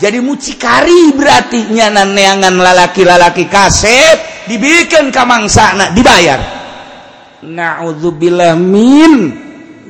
Jadi 0.01 0.17
mucikari 0.25 1.13
berarti 1.13 1.69
nyanan 1.77 2.17
neangan 2.17 2.57
lalaki-lalaki 2.57 3.53
kasep 3.53 4.49
dibikin 4.49 5.13
kamangsa 5.13 5.77
sana 5.77 5.93
dibayar. 5.93 6.41
Naudzubillah 7.45 8.57
min 8.57 9.13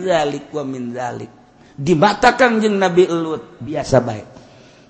zalik 0.02 0.50
wa 0.50 0.66
min 0.66 0.90
zalik. 0.90 1.31
Mata 1.94 2.35
Kangjeng 2.35 2.74
Nabi 2.74 3.07
Lut 3.07 3.62
biasa 3.62 4.02
baik. 4.02 4.26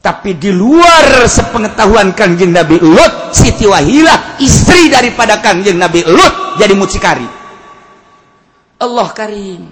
Tapi 0.00 0.40
di 0.40 0.56
luar 0.56 1.28
sepengetahuan 1.28 2.16
Kangjeng 2.16 2.56
Nabi 2.56 2.80
Lut 2.80 3.36
Siti 3.36 3.68
Wahila 3.68 4.40
istri 4.40 4.88
daripada 4.88 5.36
Kangjeng 5.44 5.76
Nabi 5.76 6.00
Lut 6.08 6.56
jadi 6.56 6.72
mucikari 6.72 7.44
Allah 8.76 9.08
Karim. 9.16 9.62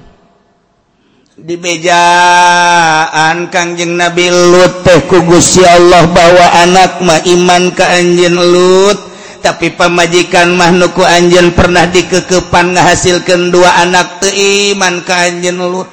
Di 1.34 1.58
bejaan 1.58 3.50
Kangjeng 3.50 3.98
Nabi 3.98 4.30
Lut 4.30 4.86
teh 4.86 5.02
kugusi 5.10 5.66
Allah 5.66 6.06
bawa 6.06 6.62
anak 6.62 7.02
mah 7.02 7.20
iman 7.26 7.74
ke 7.74 7.84
Anjen 7.84 8.38
Lut. 8.38 8.98
Tapi 9.44 9.76
pemajikan 9.76 10.56
mahnuku 10.56 11.04
Anjen 11.04 11.52
pernah 11.52 11.84
dikekepan 11.90 12.72
menghasilkan 12.72 13.52
dua 13.52 13.82
anak 13.82 14.24
teiman 14.24 15.04
ke 15.04 15.12
Anjen 15.12 15.58
Lut. 15.58 15.90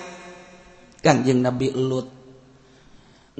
Kangjeng 1.02 1.42
Nabi 1.42 1.74
Lut. 1.74 2.08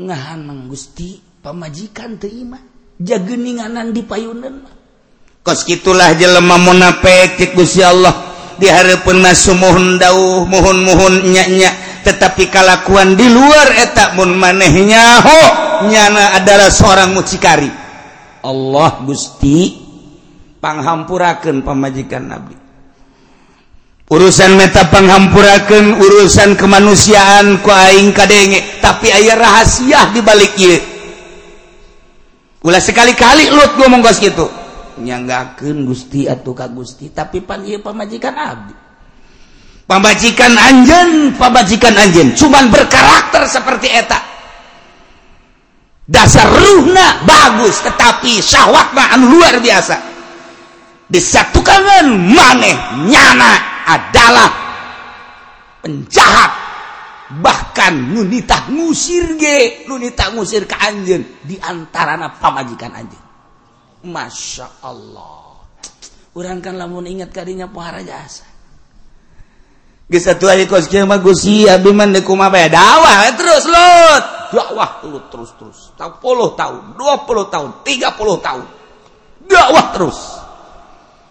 Ngahanang 0.02 0.68
Gusti 0.68 1.22
pemajikan 1.40 2.18
teiman 2.18 2.66
jageninganan 3.02 3.94
di 3.94 4.06
payunan 4.06 4.62
kos 5.42 5.66
gitulah 5.66 6.14
jelema 6.18 6.58
munafik 6.58 7.54
Gusti 7.54 7.82
Allah. 7.86 8.31
diharapun 8.62 9.18
masuk 9.18 9.58
mohon 9.58 9.98
dauh 9.98 10.46
mohon 10.46 10.86
mohon 10.86 11.26
nyanya. 11.26 11.74
Tetapi 12.06 12.50
kalakuan 12.50 13.18
di 13.18 13.30
luar 13.30 13.78
etak 13.78 14.18
mun 14.18 14.34
manehnya 14.38 15.22
ho! 15.22 15.42
Nyana 15.90 16.38
adalah 16.38 16.70
seorang 16.70 17.14
mucikari. 17.14 17.70
Allah 18.46 19.02
Gusti 19.02 19.82
panghampurakeun 20.62 21.66
pamajikan 21.66 22.24
Nabi. 22.30 22.56
Urusan 24.12 24.58
meta 24.60 24.90
penghampurakan 24.90 25.98
urusan 25.98 26.54
kemanusiaan 26.58 27.62
ku 27.66 27.70
aing 27.74 28.14
kadenge. 28.14 28.82
Tapi 28.82 29.10
ayah 29.10 29.38
rahasia 29.38 30.14
dibalik 30.14 30.54
ieu. 30.58 30.78
Ulah 32.62 32.82
sekali-kali 32.82 33.50
lut 33.50 33.74
ngomong 33.82 34.06
kos 34.06 34.22
gitu 34.22 34.61
nyanggaken 35.00 35.88
Gusti 35.88 36.28
atau 36.28 36.52
Ka 36.52 36.68
Gusti 36.68 37.14
tapi 37.14 37.40
pan 37.46 37.64
pemajikan 37.64 38.36
Abdi. 38.36 38.76
Pembajikan 39.88 40.56
Anjen 40.56 41.36
pembajikan 41.36 41.96
Anjen 41.96 42.32
cuman 42.36 42.72
berkarakter 42.72 43.44
seperti 43.44 43.92
etak 43.92 44.24
dasar 46.12 46.48
ruhna 46.48 47.24
bagus 47.24 47.80
tetapi 47.84 48.44
syahwat 48.44 48.92
maan 48.92 49.32
luar 49.32 49.60
biasa. 49.64 50.12
Disatukan 51.12 52.08
maneh 52.08 52.76
nyana 53.08 53.52
adalah 53.84 54.50
penjahat. 55.84 56.52
Bahkan 57.32 58.12
nunita 58.12 58.68
ngusir 58.68 59.40
ge 59.40 59.88
nunita 59.88 60.36
ngusir 60.36 60.68
ke 60.68 60.76
anjen 60.76 61.24
diantara 61.48 62.20
pamajikan 62.44 62.92
anjen 62.92 63.21
Masya 64.06 64.68
Allah. 64.86 65.42
Orangkan 66.34 66.78
lamun 66.80 67.08
ingat 67.08 67.34
tadinya 67.36 67.68
pohara 67.68 68.02
jasa. 68.02 68.52
Eh, 70.12 70.20
terus 73.40 73.64
lot 73.72 74.24
dakwah 74.52 75.00
terus 75.32 75.52
terus. 75.56 75.80
Tahu 75.96 76.12
puluh 76.20 76.52
tahun 76.60 77.00
20 77.00 77.54
tahun 77.54 77.70
30 77.88 78.46
tahun. 78.46 78.66
Dakwah 79.48 79.86
terus. 79.96 80.20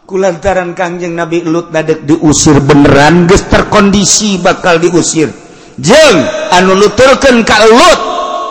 Kulantaran 0.08 0.74
Kangjeng 0.74 1.14
Nabi 1.14 1.46
Lut 1.46 1.70
dadek 1.70 2.02
diusir 2.02 2.58
beneran 2.58 3.30
ges 3.30 3.46
terkondisi 3.46 4.42
bakal 4.42 4.82
diusir. 4.82 5.30
Jeng 5.78 6.16
anu 6.50 6.74
luturkan 6.74 7.46
Ka 7.46 7.62
Lut. 7.62 8.00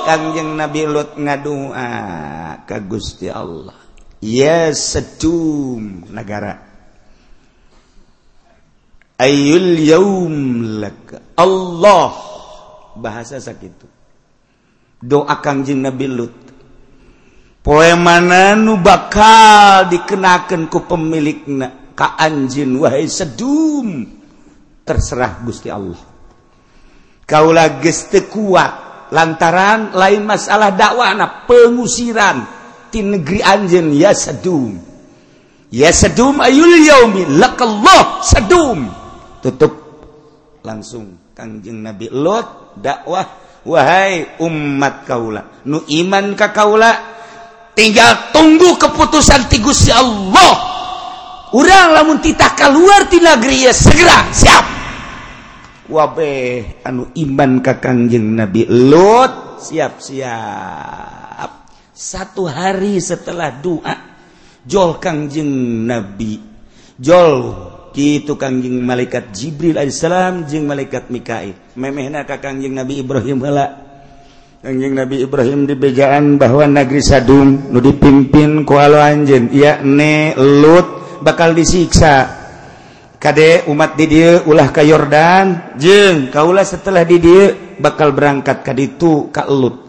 Kangjeng 0.08 0.56
Nabi 0.56 0.88
Lut 0.88 1.20
ngadua 1.20 2.64
ka 2.64 2.80
Gusti 2.80 3.28
Allah. 3.28 3.79
yes 4.24 4.96
setum 4.96 6.08
negara. 6.12 6.60
Ayul 9.20 9.80
yaum 9.84 10.36
laka 10.80 11.36
Allah. 11.36 12.12
Bahasa 13.00 13.40
sakitu 13.40 14.00
doa 15.00 15.40
kangjeng 15.40 15.80
Nabi 15.80 16.08
Lut. 16.12 16.36
Poe 17.60 17.92
mana 18.00 18.56
nu 18.56 18.80
bakal 18.80 19.92
dikenakan 19.92 20.72
ku 20.72 20.88
pemilikna 20.88 21.92
ka 21.96 22.16
anjin 22.20 22.76
wahai 22.80 23.08
sedum. 23.08 24.08
Terserah 24.84 25.44
Gusti 25.44 25.70
Allah. 25.70 26.00
Kaulah 27.30 27.78
geste 27.78 28.26
kuat 28.26 29.06
lantaran 29.14 29.94
lain 29.94 30.26
masalah 30.26 30.74
dakwah 30.74 31.14
pengusiran. 31.46 32.59
di 32.89 33.06
negeri 33.06 33.39
anjen 33.41 33.93
ya 33.93 34.12
sedum 34.12 34.75
ya 35.69 35.93
sedum 35.93 36.41
ayul 36.41 36.73
yaumi 36.84 37.23
lakallah 37.38 38.25
sedum 38.25 38.89
tutup 39.39 39.73
langsung 40.65 41.34
kanjeng 41.34 41.80
Nabi 41.80 42.12
Lot 42.12 42.75
dakwah 42.75 43.25
wahai 43.63 44.39
umat 44.43 45.08
kaula. 45.08 45.63
Nu 45.67 45.84
iman 45.88 46.36
ka 46.36 46.52
kaula 46.52 46.91
tinggal 47.75 48.32
tunggu 48.36 48.75
keputusan 48.75 49.47
tigus 49.52 49.88
Gusti 49.88 49.91
Allah. 49.95 50.54
Urang 51.49 51.97
lamun 51.97 52.21
titah 52.21 52.54
keluar 52.54 53.10
di 53.10 53.17
negeri 53.17 53.65
ya 53.65 53.73
segera 53.73 54.30
siap. 54.30 54.65
Wabe 55.89 56.62
anu 56.86 57.10
iman 57.17 57.65
ka 57.65 57.82
kangjeng 57.82 58.38
Nabi 58.38 58.69
Lot 58.69 59.58
siap-siap. 59.58 61.59
satu 62.00 62.48
hari 62.48 62.96
setelah 63.04 63.52
doa 63.52 63.92
jol 64.64 65.04
Kangjeng 65.04 65.84
Nabi. 65.84 66.40
Jol 66.96 67.36
gitu 67.92 68.40
Kangjeng 68.40 68.80
malaikat 68.80 69.36
Jibril 69.36 69.76
alaihissalam 69.76 70.48
jeng 70.48 70.64
malaikat 70.64 71.12
Mikail. 71.12 71.76
Memehna 71.76 72.24
ka 72.24 72.40
Kangjeng 72.40 72.72
Nabi 72.72 73.04
Ibrahim 73.04 73.44
heula. 73.44 73.68
Kangjeng 74.64 74.96
Nabi 74.96 75.28
Ibrahim 75.28 75.68
di 75.68 75.76
bejaan 75.76 76.40
bahwa 76.40 76.64
negeri 76.72 77.04
Sadum 77.04 77.68
nu 77.68 77.84
dipimpin 77.84 78.64
ku 78.64 78.80
anjeun. 78.80 79.52
Ne 79.84 80.40
Lut 80.40 81.20
bakal 81.20 81.52
disiksa. 81.52 82.40
Kade 83.20 83.68
umat 83.68 84.00
di 84.00 84.08
didieu 84.08 84.48
ulah 84.48 84.72
ka 84.72 84.80
Yordan. 84.80 85.76
Jeung 85.76 86.32
kaulah 86.32 86.64
setelah 86.64 87.04
di 87.04 87.20
didieu 87.20 87.76
bakal 87.76 88.16
berangkat 88.16 88.64
ka 88.64 88.72
ditu 88.72 89.28
ka 89.36 89.44
Lut. 89.52 89.88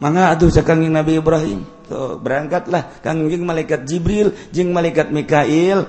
manga 0.00 0.32
atuh 0.32 0.48
sakangjing 0.48 0.90
Nabi 0.90 1.20
Ibrahim. 1.20 1.60
Tuh 1.86 2.16
berangkatlah. 2.18 3.04
Kangjing 3.04 3.44
malaikat 3.44 3.84
Jibril 3.86 4.32
jing 4.50 4.72
malaikat 4.72 5.12
Mikail. 5.12 5.86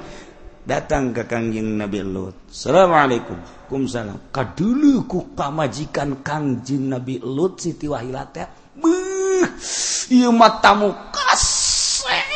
Datang 0.62 1.10
ke 1.10 1.26
kangjing 1.26 1.80
Nabi 1.80 2.06
Lut. 2.06 2.52
Assalamualaikum. 2.52 3.40
Kumsalam. 3.66 4.30
Kadulu 4.30 5.08
ku 5.10 5.20
kamajikan 5.34 6.22
kangjing 6.22 6.92
Nabi 6.92 7.18
Lut 7.24 7.64
Siti 7.64 7.90
Wahila 7.90 8.28
teh 8.30 8.46
beuh 8.78 9.48
ieu 10.12 10.30
matamu 10.30 10.92
kaset. 11.10 12.30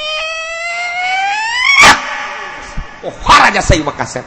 Oh 3.06 3.14
haraja 3.30 3.62
saya 3.62 3.86
kaset. 3.94 4.26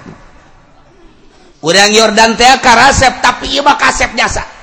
Urang 1.59 1.91
Yordan 1.91 2.39
teh 2.39 2.47
karasep 2.63 3.19
tapi 3.19 3.51
ieu 3.51 3.67
mah 3.67 3.75
kasep 3.75 4.15
jasa. 4.15 4.58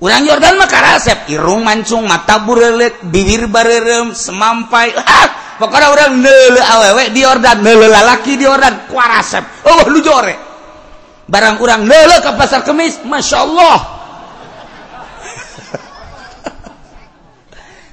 Urang 0.00 0.24
Jordan 0.24 0.56
mah 0.56 0.64
karasep 0.64 1.28
irung 1.28 1.60
mancung 1.60 2.08
mata 2.08 2.40
burelet 2.40 3.04
bibir 3.04 3.52
barerem 3.52 4.16
semampai. 4.16 4.96
Ah 4.96 5.60
pokoknya 5.60 5.92
urang 5.92 6.24
neule 6.24 6.56
awewe 6.56 7.12
di 7.12 7.20
Jordan 7.20 7.60
neule 7.60 7.84
lalaki 7.84 8.40
di 8.40 8.48
Jordan 8.48 8.88
kuarasep. 8.88 9.68
Oh 9.68 9.84
lu 9.92 10.00
jore. 10.00 10.32
Barang 11.28 11.60
urang 11.60 11.84
neule 11.84 12.16
ke 12.24 12.32
pasar 12.32 12.64
kemis 12.64 13.04
Masya 13.04 13.38
Allah. 13.44 13.78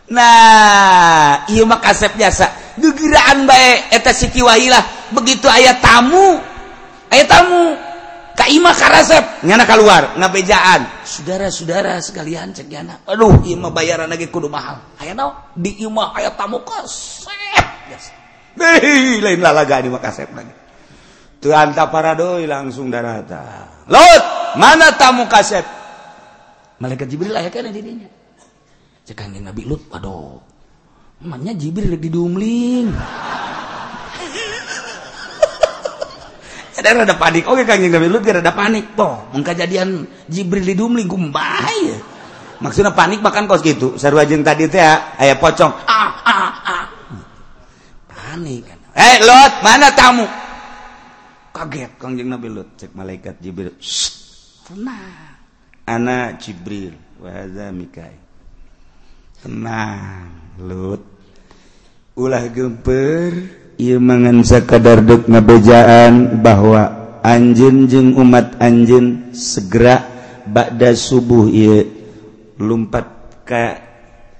Nah 0.08 1.43
iya 1.52 1.67
mah 1.67 1.84
kasep 1.84 2.15
biasa. 2.15 2.80
Gegiraan 2.80 3.43
baik 3.43 3.91
eta 3.91 4.15
siki 4.15 4.39
wahilah 4.39 5.12
begitu 5.12 5.52
ayat 5.52 5.84
tamu 5.84 6.39
ayat 7.12 7.28
tamu. 7.28 7.87
Kaimah 8.38 8.76
karasep. 8.78 9.23
Nyana 9.50 9.65
keluar 9.65 10.13
ngabejaan. 10.13 11.02
Saudara-saudara 11.02 11.97
sekalian 11.97 12.54
cek 12.54 12.69
nyana 12.69 13.02
aduh 13.10 13.41
imah 13.41 13.73
bayaran 13.73 14.06
lagi 14.06 14.30
kudu 14.30 14.45
mahal. 14.45 14.78
Aya 15.02 15.17
naon? 15.17 15.34
Di 15.58 15.82
imah 15.82 16.13
aya 16.13 16.30
tamu 16.38 16.62
kasep. 16.62 17.34
Yes. 17.89 18.13
Dih, 18.54 19.26
lain 19.26 19.41
lalaga 19.41 19.82
di 19.82 19.89
makasep 19.89 20.30
lagi. 20.38 20.54
Tuh 21.41 21.54
anta 21.54 21.89
para 21.89 22.13
doi 22.13 22.45
langsung 22.45 22.93
darata. 22.93 23.84
Lot 23.89 24.23
mana 24.62 24.93
tamu 24.93 25.26
kasep? 25.26 25.65
Malaikat 26.78 27.10
jibril 27.10 27.34
aya 27.34 27.50
kana 27.50 27.73
dirinya. 27.73 28.06
Cek 29.02 29.17
nabi 29.41 29.65
lut 29.65 29.89
aduh. 29.89 30.58
Emangnya 31.17 31.58
Jibril 31.58 31.97
lagi 31.97 32.13
dumling. 32.13 32.93
Ada 36.88 37.04
rada 37.04 37.15
panik. 37.19 37.43
Oke 37.52 37.67
kanjeng 37.67 37.91
Nabi 37.91 38.08
Lut 38.08 38.23
rada 38.23 38.56
panik. 38.56 38.95
Toh, 38.95 39.28
mun 39.36 39.43
kejadian 39.43 40.08
Jibril 40.32 40.63
di 40.63 40.71
dumling 40.71 41.12
gumbay. 41.12 42.00
Maksudnya 42.63 42.95
panik 42.95 43.19
bahkan 43.19 43.43
kos 43.43 43.60
gitu. 43.60 44.00
Sarua 44.00 44.23
jeung 44.23 44.47
tadi 44.47 44.71
teh 44.71 44.80
aya 45.19 45.36
pocong. 45.36 45.84
Ah 45.84 46.12
ah 46.23 46.52
ah. 46.63 46.86
Panik. 48.08 48.71
Eh, 48.97 49.15
Lot, 49.21 49.62
mana 49.62 49.91
tamu? 49.91 50.26
kaget 51.58 51.91
kangjeng 51.97 52.30
Nabi 52.30 52.54
Lut 52.54 52.69
cek 52.78 52.93
malaikat 52.93 53.41
Jibril 53.41 53.73
tenang 54.62 55.34
anak 55.89 56.38
Jibril 56.38 56.93
wahada 57.17 57.73
Mikail 57.73 58.21
tenang 59.41 60.30
Lut 60.62 61.02
ulah 62.13 62.45
gemper 62.54 63.34
ia 63.77 64.01
mangan 64.01 64.41
sakadarduk 64.41 65.29
ngebejaan 65.29 66.41
bahwa 66.41 66.97
anjin 67.21 67.85
jeung 67.85 68.17
umat 68.17 68.57
anjin 68.57 69.29
segera 69.37 70.01
bakda 70.49 70.97
subuh 70.97 71.45
ia 71.45 71.85
lompat 72.57 73.05
ke 73.45 73.65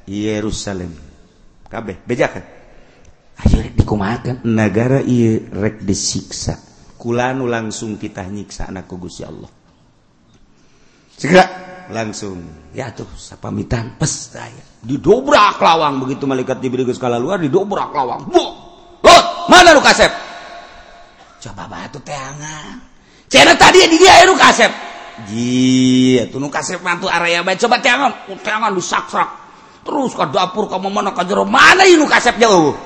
Yerusalem. 0.10 0.90
Kabeh 1.70 2.02
bejakan 2.02 2.58
ayo 3.46 3.62
rek 3.62 3.78
dikumakan 3.78 4.42
negara 4.42 5.06
ia 5.06 5.38
rek 5.38 5.86
disiksa. 5.86 6.58
Kulanu 6.98 7.46
langsung 7.46 8.02
kita 8.02 8.26
nyiksa 8.26 8.74
anakku 8.74 8.98
Gusti 8.98 9.22
Allah. 9.22 9.54
Segera 11.14 11.46
langsung. 11.94 12.42
Ya 12.74 12.90
tuh 12.90 13.06
sapamitan 13.14 14.02
pes 14.02 14.34
saya 14.34 14.66
didobrak 14.82 15.62
lawang 15.62 16.02
begitu 16.02 16.26
malaikat 16.26 16.58
diberi 16.58 16.90
geus 16.90 16.98
luar 16.98 17.38
didobrak 17.38 17.94
lawang. 17.94 18.26
Buh! 18.34 18.67
mana 19.48 19.74
lu 19.74 19.82
kasep? 19.82 20.12
Coba 21.44 21.68
batu 21.68 22.00
teangan 22.04 22.80
cina 23.28 23.54
tadi 23.60 23.84
di 23.88 23.98
dia 24.00 24.24
lu 24.24 24.36
kasep. 24.36 24.72
Ji 25.28 26.22
tuh 26.30 26.38
nu 26.38 26.48
kasep 26.48 26.80
mantu 26.86 27.10
area 27.10 27.42
baik 27.42 27.58
coba 27.58 27.82
teangan 27.82 28.30
uh, 28.30 28.40
teangan 28.40 28.70
lu 28.70 28.84
sakrak 28.84 29.30
terus 29.82 30.14
ke 30.14 30.26
dapur 30.30 30.70
kamu 30.70 30.94
mana 30.94 31.12
ke 31.12 31.24
jero. 31.26 31.44
Mana 31.48 31.88
nu 31.88 32.06
kasep 32.06 32.38
jauh? 32.38 32.78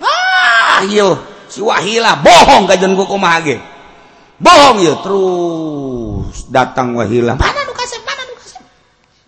Ah 0.00 0.84
iya 0.84 1.16
si 1.48 1.64
wahila 1.64 2.20
bohong 2.20 2.68
gajian 2.68 2.92
gua 2.92 3.08
kumaha 3.08 3.40
bohong 4.40 4.78
ya 4.80 4.94
terus 5.04 6.36
datang 6.48 6.96
wahila. 6.96 7.36
Mana 7.36 7.59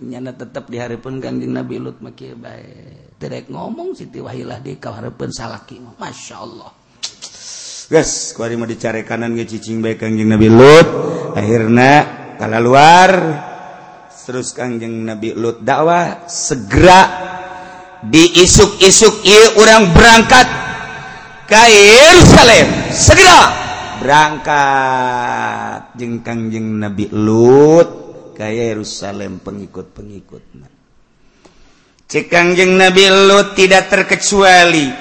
nyana 0.02 0.34
tetap 0.34 0.66
diharapkan 0.66 1.22
kanjeng 1.22 1.54
Nabi 1.54 1.78
Lut 1.78 2.02
maki 2.02 2.34
baik 2.34 3.16
terek 3.22 3.46
ngomong 3.54 3.94
Siti 3.94 4.18
Wahilah 4.18 4.58
di 4.58 4.74
kaharapkan 4.82 5.30
salaki 5.30 5.78
Masya 5.78 6.36
Allah. 6.42 6.70
Guys 7.86 8.34
kuari 8.34 8.58
mau 8.58 8.66
dicari 8.66 9.06
kanan 9.06 9.38
ke 9.38 9.46
cicing 9.46 9.78
baik 9.78 10.02
kanjeng 10.02 10.26
Nabi 10.26 10.48
Lut. 10.50 10.86
Akhirnya 11.38 11.92
kalau 12.36 12.72
luar 12.72 13.10
terus 14.26 14.50
kanjeng 14.50 15.06
Nabi 15.06 15.38
Lut 15.38 15.62
dakwah 15.62 16.26
segera 16.26 17.02
diisuk-isuk 18.02 19.22
ia 19.22 19.54
orang 19.62 19.94
berangkat 19.94 20.48
ke 21.46 21.62
Yerusalem. 21.70 22.66
Segera 22.90 23.40
berangkat. 24.02 25.94
Jeng 25.94 26.26
kanjeng 26.26 26.82
Nabi 26.82 27.06
Lut 27.14 28.11
kayak 28.36 28.76
Yerusalem 28.76 29.40
pengikut-pengikut 29.40 30.42
cekangjeng 32.12 32.76
Nabi 32.76 33.08
Lut 33.08 33.56
tidak 33.56 33.88
terkecuali. 33.88 34.92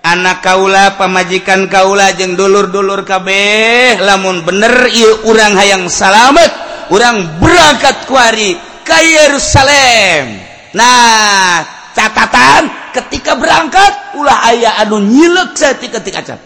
Anak 0.00 0.40
Kaula 0.40 0.96
pemajikan 0.96 1.68
Kaula 1.68 2.14
jeng 2.14 2.38
dulur-dulur 2.38 3.02
kabeh. 3.04 4.00
Lamun 4.00 4.46
bener 4.46 4.88
il 4.94 5.26
urang 5.28 5.58
hayang 5.58 5.90
salamet 5.90 6.48
orang 6.94 7.36
berangkat 7.42 8.06
kuari 8.08 8.56
ke 8.86 8.96
Yerusalem. 8.96 10.40
Nah 10.72 11.66
catatan 11.92 12.94
ketika 12.94 13.34
berangkat 13.36 14.14
ulah 14.16 14.40
ayah 14.54 14.80
anu 14.86 15.02
nyilek 15.02 15.58
seti 15.58 15.90
ketika 15.90 16.22
cap 16.22 16.40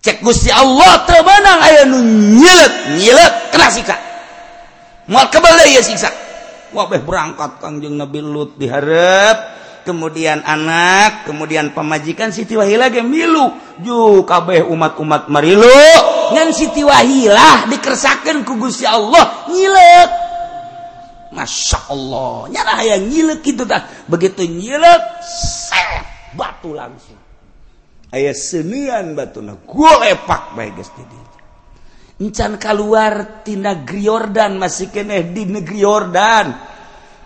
cek 0.00 0.22
Gusti 0.22 0.48
Allah 0.48 1.04
terbenang 1.04 1.58
ayah 1.68 1.82
anu 1.84 1.98
nyilek 2.38 2.74
nyilek 2.96 3.32
keras 3.50 3.76
ikan 3.82 4.09
siksa. 5.82 6.10
Wabeh 6.70 7.02
berangkat 7.02 7.58
Kangjeng 7.58 7.98
Nabi 7.98 8.22
Lut 8.22 8.54
diharap 8.54 9.58
kemudian 9.82 10.44
anak 10.46 11.26
kemudian 11.26 11.74
pemajikan 11.74 12.30
Siti 12.30 12.54
Wahila 12.54 12.86
ge 12.94 13.02
milu. 13.02 13.50
Ju 13.82 14.22
kabeh 14.22 14.62
umat-umat 14.62 15.26
marilu 15.26 15.66
ngan 16.30 16.54
Siti 16.54 16.86
Wahila 16.86 17.66
dikersakeun 17.66 18.46
ku 18.46 18.54
Gusti 18.60 18.86
Allah 18.86 19.50
nyilek. 19.50 20.10
Masya 21.30 21.90
Allah 21.90 22.50
nyara 22.50 22.72
aya 22.82 22.96
nyilek 22.98 23.42
gitu 23.42 23.66
dah 23.66 23.86
begitu 24.06 24.46
nyilek 24.46 25.22
set 25.26 26.06
batu 26.38 26.70
langsung. 26.70 27.18
Aya 28.10 28.34
senian 28.34 29.14
batuna 29.14 29.54
golepak 29.66 30.54
bae 30.58 30.70
geus 30.74 30.90
di 30.94 31.19
encan 32.20 32.60
keluar 32.60 33.40
di 33.40 33.56
negeri 33.56 34.04
Yordan 34.04 34.60
masih 34.60 34.92
kene 34.92 35.32
di 35.32 35.48
negeri 35.48 35.78
Yordan. 35.80 36.46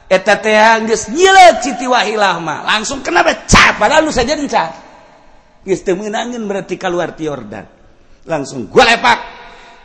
Eta 0.07 0.39
teh 0.39 0.55
geus 0.87 1.11
nyileuk 1.11 1.59
Siti 1.59 1.91
Wahilah 1.91 2.39
mah. 2.39 2.63
Langsung 2.63 3.03
kena 3.03 3.27
becak 3.27 3.83
padahal 3.83 4.07
lu 4.07 4.15
saja 4.15 4.39
encan 4.39 4.71
geus 5.67 5.83
teu 5.83 5.99
meunangkeun 5.99 6.47
berarti 6.47 6.79
keluar 6.79 7.19
ti 7.19 7.27
Yordan. 7.27 7.67
Langsung 8.31 8.71
gua 8.71 8.87
lepak. 8.87 9.19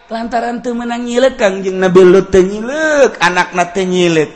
Lantaran 0.10 0.62
teu 0.62 0.78
meunang 0.78 1.06
nyileuk 1.06 1.38
Kang 1.38 1.66
jeung 1.66 1.82
Nabi 1.82 2.02
Lut 2.06 2.30
teu 2.30 2.46
nyileuk 2.46 3.18
anakna 3.18 3.66
teu 3.74 3.90
nyileuk 3.90 4.30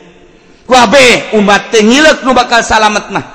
kuabe 0.66 1.34
umat 1.38 1.70
teu 1.70 1.86
nyileuk 1.86 2.26
nu 2.26 2.34
bakal 2.34 2.66
salamet 2.66 3.14
mah. 3.14 3.26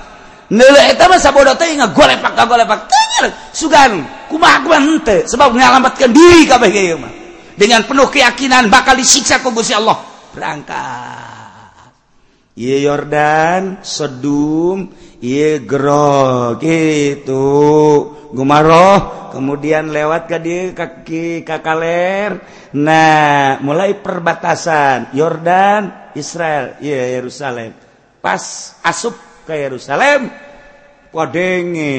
Nele 0.49 0.89
eta 0.89 1.05
mah 1.05 1.21
sabodo 1.21 1.53
teh 1.55 1.71
ngagolepak 1.71 2.33
kagolepak 2.35 2.79
teu 2.89 2.99
nyileuk 2.99 3.35
sugan 3.55 3.91
kumaha 4.27 4.59
kumaha 4.65 4.81
henteu 4.83 5.23
sebab 5.29 5.55
ngalamatkeun 5.55 6.11
diri 6.11 6.43
kabeh 6.43 6.71
kieu 6.73 6.99
mah. 6.99 7.18
Dengan 7.59 7.83
penuh 7.83 8.07
keyakinan 8.07 8.71
bakal 8.71 8.95
disiksa 8.95 9.43
ku 9.43 9.51
Gusti 9.51 9.75
Allah. 9.75 9.99
Berangkat. 10.31 11.27
Ieu 12.55 12.79
Yordan 12.79 13.83
Sodom 13.83 14.87
ieu 15.19 15.59
Gero 15.67 16.55
gitu. 16.63 17.47
Gumaroh 18.31 19.31
kemudian 19.35 19.91
lewat 19.91 20.31
ke 20.31 20.37
dia 20.39 20.71
kaki 20.71 21.43
kakaler. 21.43 22.39
Nah 22.79 23.59
mulai 23.59 23.99
perbatasan. 23.99 25.11
Yordan 25.11 26.15
Israel. 26.15 26.79
Iya 26.79 27.19
Yerusalem. 27.19 27.75
Pas 28.23 28.75
asup 28.83 29.15
ke 29.43 29.55
Yerusalem 29.55 30.31
wadenge 31.11 31.95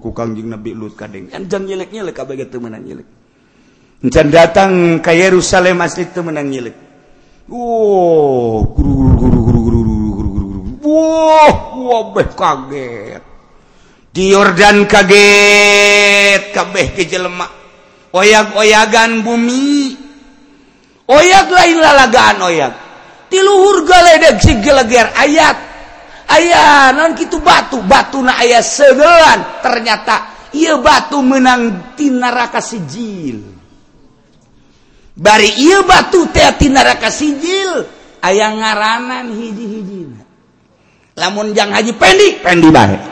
ku 0.00 0.08
kangjing 0.12 0.52
Nabi 0.52 0.76
Lut 0.76 0.96
kadeng. 0.96 1.32
Anjang 1.32 1.64
nyelek 1.64 1.92
nyelek 1.92 2.12
kabeh 2.12 2.44
teu 2.48 2.60
meunang 2.60 2.84
nyelek 2.84 3.23
Encan 4.04 4.28
datang 4.28 5.00
ke 5.00 5.16
Yerusalem 5.16 5.80
asli 5.80 6.04
itu 6.04 6.20
menang 6.20 6.52
nyilik. 6.52 6.76
Oh, 7.48 8.60
guru 8.76 9.16
guru 9.16 9.40
guru 9.40 9.40
guru 9.40 9.80
guru 9.80 9.92
guru 10.12 10.12
guru 10.12 10.28
guru 10.28 10.46
guru. 10.52 10.72
Wah, 10.84 12.12
kaget. 12.36 13.24
Di 14.12 14.28
Yordan 14.28 14.84
kaget, 14.84 16.52
kabeh 16.52 16.92
ke 16.92 17.08
jelema. 17.08 17.48
Oyag-oyagan 18.12 19.24
bumi. 19.24 19.96
Oyag 21.08 21.48
lain 21.48 21.80
lalagaan 21.80 22.44
oyag. 22.44 22.74
Di 23.32 23.40
luhur 23.40 23.88
galedeg 23.88 24.36
si 24.36 24.52
geleger 24.60 25.16
ayat. 25.16 25.56
Ayah, 26.28 26.92
non 26.92 27.16
kitu 27.16 27.40
batu. 27.40 27.80
Batu 27.80 28.20
na 28.20 28.36
ayah 28.44 28.60
segelan. 28.60 29.64
Ternyata, 29.64 30.52
iya 30.52 30.76
batu 30.76 31.24
menang 31.24 31.96
di 31.96 32.12
neraka 32.12 32.60
sijil. 32.60 33.53
bari 35.14 35.50
iya 35.62 35.86
batu 35.86 36.26
teati 36.30 36.70
neraka 36.70 37.10
sijil 37.10 37.86
aya 38.22 38.50
ngaranan 38.50 39.30
hiji-hiji 39.30 40.10
lamun 41.14 41.54
jang 41.54 41.70
haji 41.70 41.94
pendi 41.94 42.42
pendi 42.42 42.68
baik 42.68 43.02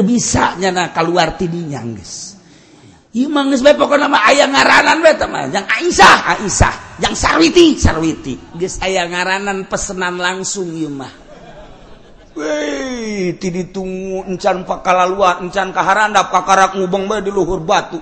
bisanya 0.00 0.70
na 0.72 0.84
keluar 0.94 1.36
tidinya 1.36 1.82
pokok 3.74 3.98
nama 3.98 4.20
aya 4.20 4.46
ngaranan 4.46 5.00
yang 5.50 5.64
Aisyah 5.64 6.38
Aisyah. 6.38 6.74
Yang 7.00 7.14
sarwiti 7.16 7.74
sarwiti. 7.80 8.36
Guys 8.52 8.78
aya 8.84 9.08
ngaranan 9.08 9.64
pesenan 9.66 10.20
langsung 10.20 10.68
yumah 10.76 11.28
Wih, 12.38 13.34
ti 13.34 13.50
ditunggu 13.50 14.22
encan 14.30 14.62
pakalaluan, 14.62 15.50
encan 15.50 15.74
kaharandap, 15.74 16.30
kakarak 16.30 16.78
ngubeng 16.78 17.10
bae 17.10 17.18
di 17.18 17.34
luhur 17.34 17.58
batu. 17.58 17.98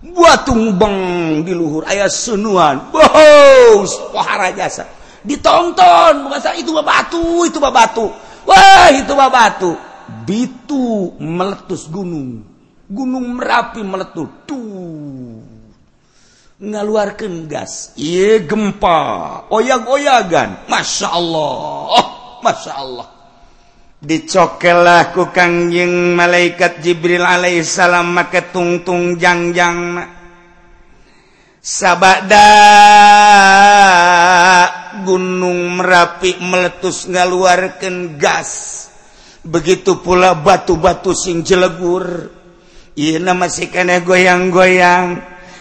buat 0.00 0.48
tungbeng 0.48 1.44
di 1.44 1.52
luhur 1.52 1.84
ayah 1.84 2.08
sunuan 2.08 2.88
bohos 2.88 4.00
pohara 4.12 4.48
jasa. 4.56 4.88
Ditonton 5.20 6.24
bukan 6.24 6.40
salah 6.40 6.56
itu 6.56 6.72
batu 6.72 7.44
itu 7.44 7.58
batu. 7.60 8.08
Wah 8.48 8.88
itu 8.88 9.12
batu. 9.12 9.76
Bitu 10.24 11.12
meletus 11.20 11.84
gunung. 11.92 12.40
Gunung 12.88 13.36
merapi 13.36 13.84
meletus. 13.84 14.28
Tuh. 14.48 15.44
Ngaluarkan 16.60 17.44
gas. 17.48 17.92
Iya 18.00 18.40
gempa. 18.48 19.44
Oyag 19.52 19.84
oyagan 19.84 20.64
masya 20.68 21.12
Allah. 21.12 21.56
Oh, 21.92 22.06
masya 22.40 22.72
Allah. 22.72 23.19
dicokelah 24.00 25.12
ku 25.12 25.28
Kangjeng 25.28 26.16
malaikat 26.16 26.80
Jibril 26.80 27.22
Alaihissalam 27.24 28.16
make 28.16 28.48
tungtung 28.48 29.20
jangjang. 29.20 30.00
Sabada 31.60 32.48
gunung 35.04 35.76
merapi 35.76 36.40
meletus 36.40 37.04
ngaluarkan 37.12 38.16
gas. 38.16 38.88
Begitu 39.44 40.00
pula 40.00 40.32
batu-batu 40.32 41.12
sing 41.12 41.44
jelegur. 41.44 42.32
Ieu 42.96 43.20
masih 43.20 43.68
keneh 43.68 44.00
goyang-goyang. 44.00 45.20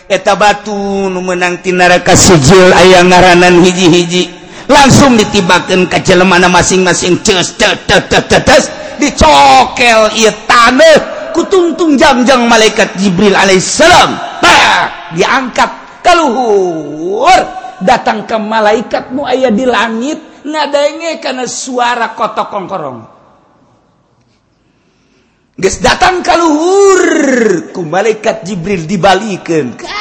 Eta 0.10 0.34
batu 0.40 0.74
nu 1.12 1.22
menang 1.22 1.62
tinara 1.62 2.02
kasijil 2.02 2.72
aya 2.72 3.04
ngaranan 3.04 3.62
hiji-hiji. 3.62 4.39
langsung 4.70 5.18
ditibakan 5.18 5.90
kecil 5.90 6.22
mana 6.24 6.48
masing-masing. 6.48 7.20
Dicokel 9.00 10.02
tanah. 10.46 10.98
Kutuntung 11.30 11.98
jamjang 11.98 12.46
malaikat 12.46 12.96
Jibril 13.02 13.34
Alaihissalam. 13.36 14.16
Diangkat 15.18 16.02
kalluhur 16.06 17.42
datang 17.82 18.30
ke 18.30 18.38
malaikatmu 18.38 19.26
ayah 19.26 19.52
di 19.52 19.66
langit. 19.66 20.20
Ngadenge 20.40 21.20
karena 21.20 21.44
suara 21.44 22.16
kotok 22.16 22.48
kongkorong. 22.48 23.00
Guys 25.60 25.84
datang 25.84 26.24
kalluhur 26.24 27.04
ku 27.76 27.84
malaikat 27.84 28.48
Jibril 28.48 28.88
dibalikan. 28.88 29.76
Ke 29.76 29.99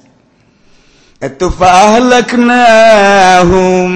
Itu 1.22 1.55
fa'ahlaknahum 1.55 3.92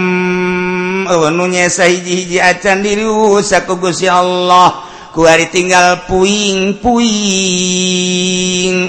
awanunya 1.11 1.67
oh, 1.67 1.75
sahiji-hiji 1.75 2.39
acan 2.39 2.87
diri 2.87 3.03
usaku 3.03 3.83
Gusti 3.83 4.07
Allah. 4.07 4.86
kuari 5.17 5.49
tinggal 5.49 6.05
puing-puing. 6.05 6.93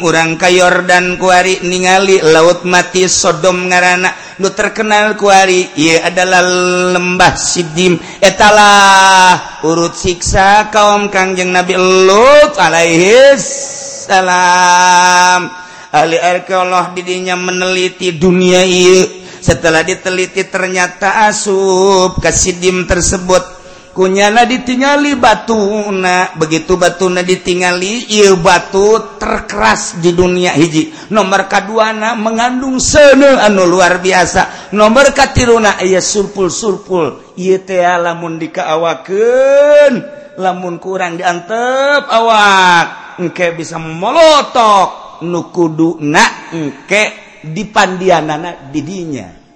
Urang 0.04 0.36
kayor 0.36 0.84
dan 0.84 1.16
kuari 1.16 1.64
ningali 1.64 2.20
laut 2.20 2.68
mati 2.68 3.08
Sodom 3.08 3.72
ngaranak 3.72 4.36
nu 4.44 4.52
terkenal 4.52 5.16
kuari 5.16 5.72
ia 5.80 6.12
adalah 6.12 6.44
lembah 6.92 7.40
Sidim. 7.40 7.96
Etalah 8.20 9.64
urut 9.64 9.96
siksa 9.96 10.68
kaum 10.68 11.08
Kangjeng 11.08 11.56
Nabi 11.56 11.80
Lut 11.80 12.60
alaihi 12.60 13.40
salam 13.40 15.48
ahli 15.96 16.20
arkeolog 16.20 16.92
didinya 16.92 17.40
meneliti 17.40 18.12
dunia 18.12 18.68
iya 18.68 19.08
setelah 19.40 19.80
diteliti 19.80 20.44
ternyata 20.52 21.32
asub 21.32 22.20
kasidim 22.20 22.84
tersebut. 22.84 23.57
kunyana 23.98 24.46
ditingali 24.46 25.18
batu 25.18 25.58
na 25.90 26.30
begitu 26.38 26.78
batu 26.78 27.10
na 27.10 27.26
ditingali 27.26 28.06
il 28.14 28.38
batu 28.38 29.18
terkeras 29.18 29.98
di 29.98 30.14
dunia 30.14 30.54
hiji. 30.54 31.10
Nomor 31.10 31.50
kaduana 31.50 32.14
mengandung 32.14 32.78
sene 32.78 33.42
anu 33.42 33.66
luar 33.66 33.98
biasa. 33.98 34.70
Nomor 34.78 35.18
katiruna 35.18 35.82
iya 35.82 35.98
surpul 35.98 36.54
surpul 36.54 37.34
iya 37.42 37.58
teh 37.58 37.82
lamun 37.82 38.38
dikaawakeun 38.38 39.94
lamun 40.38 40.78
kurang 40.78 41.18
diantep 41.18 42.06
awak. 42.06 43.18
Engke 43.18 43.58
bisa 43.58 43.82
molotok 43.82 45.26
nukudu 45.26 45.98
na 46.06 46.54
engke 46.54 47.18
dipandianana 47.42 48.70
didinya. 48.70 49.47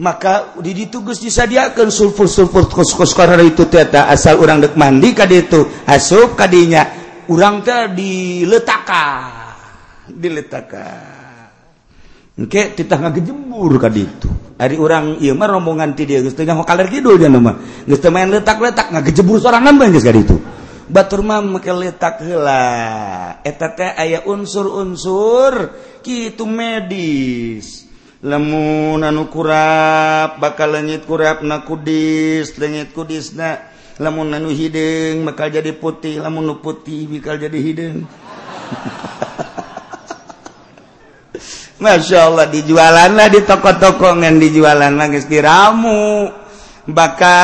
maka 0.00 0.56
di 0.64 0.88
tugas 0.88 1.20
disadiakan 1.20 1.92
sulfur-sulfur 1.92 2.72
kos-kos 2.72 3.12
karena 3.12 3.44
itu 3.44 3.68
teta 3.68 4.08
asal 4.08 4.40
orang 4.40 4.64
dek 4.64 4.74
mandi 4.74 5.12
kadi 5.12 5.36
itu 5.44 5.60
asup 5.84 6.40
kadinya 6.40 6.88
orang 7.28 7.60
teh 7.60 7.92
diletakkan 7.92 9.52
diletakkan 10.08 11.04
oke 12.40 12.62
kita 12.72 12.94
nggak 12.96 13.20
kejembur 13.20 13.76
kadi 13.76 14.00
itu 14.00 14.28
hari 14.56 14.80
orang 14.80 15.20
iya 15.20 15.36
mah 15.36 15.52
rombongan 15.52 15.92
ti 15.92 16.08
dia 16.08 16.24
geus 16.24 16.32
mau 16.48 16.64
kaler 16.64 16.88
kidul 16.88 17.20
dia 17.20 17.28
nama 17.28 17.60
geus 17.84 18.00
main 18.08 18.32
letak-letak 18.32 18.88
nggak 18.88 19.04
kejembur 19.12 19.36
sorangan 19.36 19.76
bae 19.76 19.92
geus 19.92 20.08
kadi 20.08 20.20
itu 20.24 20.36
batur 20.90 21.22
mah 21.22 21.38
make 21.38 21.70
letak 21.70 22.26
heula. 22.26 22.66
Eta 23.46 23.70
teh 23.78 23.94
aya 23.94 24.26
unsur-unsur 24.26 25.70
kitu 26.02 26.44
medis. 26.44 27.79
lemun 28.20 29.00
anu 29.00 29.32
kurap 29.32 30.36
bakal 30.36 30.76
legit 30.76 31.08
kurap 31.08 31.40
na 31.40 31.64
kudis 31.64 32.60
legit 32.60 32.92
kudis 32.92 33.32
na 33.32 33.72
lamun 33.96 34.32
anu 34.36 34.52
hidung 34.52 35.24
bakal 35.24 35.48
jadi 35.48 35.72
putih. 35.76 36.20
Lamun 36.20 36.44
nu 36.44 36.54
putih 36.60 37.08
bakal 37.08 37.40
jadi 37.40 37.58
hidung 37.60 38.04
Masya 41.80 42.28
Allah 42.28 42.44
dijualan 42.52 43.08
lah 43.08 43.32
di 43.32 43.40
toko-toko 43.40 44.12
ngan 44.20 44.36
dijualan 44.36 44.92
lagi 44.92 45.16
guys 45.16 45.24
diramu. 45.24 46.28
Baka 46.84 47.36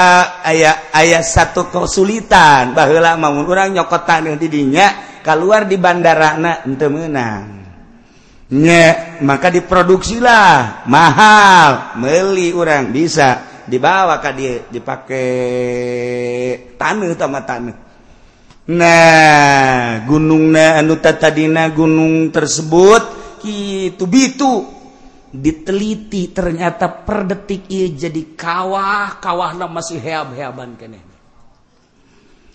ayah 0.45 0.93
ayah 0.93 1.25
satu 1.25 1.73
kesulitan. 1.73 2.77
Bahwa 2.77 3.17
mau 3.17 3.33
orang 3.49 3.73
nyokotan 3.73 4.29
yang 4.29 4.37
didinya 4.37 4.93
keluar 5.25 5.65
di 5.65 5.81
bandara 5.81 6.37
na 6.37 6.61
ente 6.69 6.85
menang. 6.85 7.65
nye 8.53 9.19
maka 9.23 9.51
diproduksilah. 9.51 10.87
Mahal. 10.87 11.99
Meli 11.99 12.55
orang 12.55 12.94
bisa. 12.94 13.63
Dibawa 13.67 14.23
ka 14.23 14.31
dia 14.31 14.63
dipakai 14.71 15.27
tanah 16.79 17.11
sama 17.19 17.42
tanah. 17.42 17.77
Nah 18.67 20.03
gunung 20.07 20.55
na 20.55 20.79
anu 20.79 20.99
tadina 21.03 21.67
gunung 21.75 22.31
tersebut 22.31 23.03
itu 23.42 24.05
bitu. 24.07 24.77
Diteliti 25.37 26.31
ternyata 26.31 26.87
per 26.88 27.27
detik 27.27 27.67
ia 27.67 27.90
jadi 27.90 28.38
kawah. 28.38 29.19
Kawah 29.19 29.59
nama 29.59 29.83
masih 29.83 29.99
heab 29.99 30.31
heaban 30.38 30.79
kene 30.79 31.15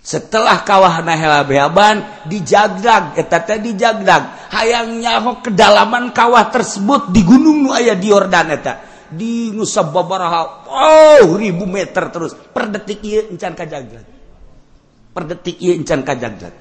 setelah 0.02 0.66
kawah 0.66 1.06
hela 1.06 1.46
beaban 1.46 2.26
dijagdag 2.26 3.16
eta 3.22 3.38
dijagrag 3.62 4.50
hayang 4.50 4.98
nyaho 4.98 5.46
kedalaman 5.46 6.10
kawah 6.10 6.50
tersebut 6.50 7.14
di 7.14 7.22
gunung 7.22 7.66
nu 7.66 7.70
aya 7.72 7.94
di 7.94 8.10
Yordan 8.10 8.50
eta. 8.50 8.74
Di 9.12 9.52
Nusa 9.52 9.84
Babaraha 9.84 10.72
oh 10.72 11.36
ribu 11.36 11.68
meter 11.68 12.08
terus. 12.10 12.32
Per 12.32 12.72
detik 12.72 13.04
ieu 13.04 13.28
encan 13.28 13.54
kajagrag 13.54 14.22
per 15.12 15.24
detik 15.28 15.60
ieu 15.60 15.76
encan 15.76 16.02
kajagrag 16.08 16.56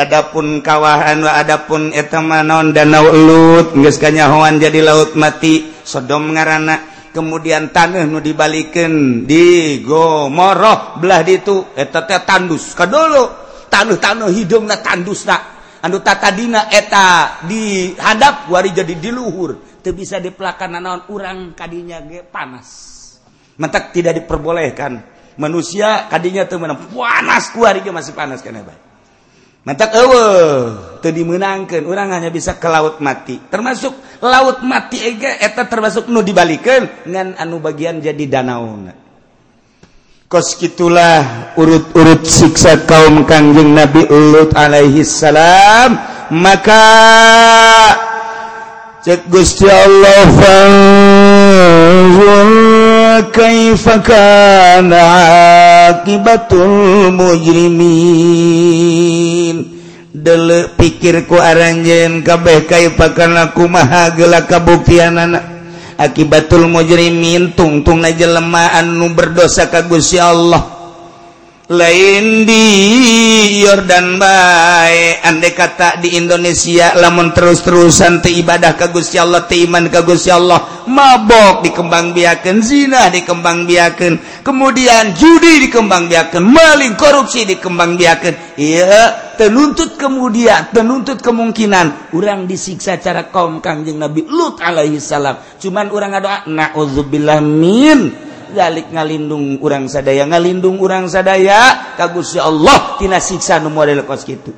Adapun 0.00 0.64
kawahan 0.64 1.20
wa 1.20 1.36
adapun 1.36 1.92
eta 1.92 2.24
manon 2.24 2.72
danau 2.72 3.12
elut 3.12 3.76
geus 3.76 4.00
kanyahoan 4.00 4.56
jadi 4.56 4.80
laut 4.80 5.12
mati 5.12 5.68
Sodom 5.84 6.32
ngaranna 6.32 6.89
kemudian 7.10 7.70
tanah 7.74 8.06
nu 8.06 8.18
dibalikin 8.22 9.24
di 9.26 9.78
gomoroh 9.82 10.98
belah 10.98 11.22
itu 11.26 11.74
eta 11.74 12.06
teh 12.06 12.22
tandus. 12.26 12.74
Ka 12.74 12.86
dulu 12.86 13.24
tanah 13.70 13.98
tanah 13.98 14.30
hidungna 14.30 14.82
tandus 14.82 15.26
nak 15.26 15.42
anu 15.82 16.02
tata 16.02 16.30
dina 16.34 16.66
eta 16.70 17.38
dihadap 17.46 18.50
wari 18.50 18.74
jadi 18.74 18.94
diluhur. 18.98 19.80
Teu 19.80 19.96
bisa 19.96 20.20
dipelakan 20.20 20.76
naon 20.76 21.02
urang 21.08 21.56
kadinya 21.56 22.04
ge 22.04 22.20
panas. 22.26 22.68
Mentak 23.56 23.96
tidak 23.96 24.20
diperbolehkan. 24.24 25.00
Manusia 25.40 26.10
kadinya 26.10 26.44
teu 26.44 26.60
panas 26.60 27.44
kuari 27.54 27.80
ge 27.80 27.94
masih 27.94 28.12
panas 28.12 28.44
kana 28.44 28.60
bae. 28.60 28.89
mantap 29.64 29.90
dimenangkan 31.10 31.84
orang 31.88 32.12
hanya 32.16 32.30
bisa 32.32 32.56
ke 32.56 32.68
laut 32.68 33.00
mati. 33.00 33.40
Termasuk 33.48 34.20
laut 34.24 34.60
mati 34.64 35.00
ega 35.00 35.36
eta 35.40 35.64
termasuk 35.68 36.08
nu 36.12 36.20
dibalikan 36.20 37.08
dengan 37.08 37.36
anu 37.40 37.60
bagian 37.60 38.00
jadi 38.00 38.24
danau 38.28 38.76
kos 40.30 40.54
gitulah 40.62 41.50
urut-urut 41.58 42.22
siksa 42.22 42.86
kaum 42.86 43.26
kangjeng 43.26 43.74
Nabi 43.74 44.06
Lut 44.06 44.54
alaihi 44.54 45.02
salam. 45.02 45.98
Maka 46.30 46.86
cek 49.02 49.26
Gusti 49.26 49.66
Allah 49.66 50.22
fanzur 50.38 51.70
وكيف 53.10 53.84
كان 53.88 54.92
عاقبة 54.92 56.50
المجرمين؟ 56.52 58.20
Delek 60.10 60.74
pikirku 60.74 61.38
aranjen 61.38 62.26
kabeh 62.26 62.66
kaipakan 62.68 63.46
aku 63.46 63.70
maha 63.70 64.10
gela 64.12 64.42
kabuktian 64.44 65.16
anak 65.16 65.46
akibatul 65.96 66.66
mujrimin 66.66 67.54
tungtung 67.54 68.02
na 68.02 68.10
jelemaan 68.12 68.90
anu 68.90 69.14
berdosa 69.14 69.70
ka 69.70 69.86
Gusti 69.86 70.18
Allah. 70.18 70.79
lain 71.70 72.50
di 72.50 72.66
Yordan 73.62 74.18
baik 74.18 75.22
andai 75.22 75.54
kata 75.54 76.02
di 76.02 76.18
Indonesia 76.18 76.98
lamun 76.98 77.30
terus-terusan 77.30 78.18
te 78.18 78.34
ibadah 78.42 78.74
ka 78.74 78.90
Gusti 78.90 79.22
Allah 79.22 79.46
ti 79.46 79.62
iman 79.70 79.86
ka 79.86 80.02
Gusti 80.02 80.34
Allah 80.34 80.82
mabok 80.90 81.62
dikembang 81.62 82.10
biakan 82.10 82.58
zina 82.58 83.06
dikembang 83.14 83.70
biakan 83.70 84.42
kemudian 84.42 85.14
judi 85.14 85.70
dikembang 85.70 86.10
biakan 86.10 86.42
maling 86.42 86.98
korupsi 86.98 87.46
dikembang 87.46 87.94
biakan 87.94 88.58
iya 88.58 89.30
tenuntut 89.38 89.94
kemudian 89.96 90.68
tenuntut 90.68 91.24
kemungkinan. 91.24 92.12
Orang 92.12 92.44
disiksa 92.44 93.00
cara 93.00 93.32
kaum 93.32 93.64
kangjeng 93.64 93.96
Nabi 93.96 94.28
Lut 94.28 94.58
alaihi 94.60 94.98
salam 94.98 95.38
cuman 95.62 95.86
orang 95.94 96.18
ngadoa 96.18 96.38
na'udzubillah 96.50 97.38
min 97.40 98.29
zalik 98.52 98.90
ngalindung 98.92 99.58
urang 99.62 99.86
sadaya. 99.86 100.26
Ngalindung 100.26 100.76
urang 100.78 101.06
sadaya 101.06 101.94
kagus 101.96 102.36
ya 102.36 102.46
Allah 102.46 102.98
tina 103.00 103.18
siksa 103.22 103.58
nu 103.62 103.70
model 103.70 104.04
kos 104.04 104.22
kitu. 104.26 104.52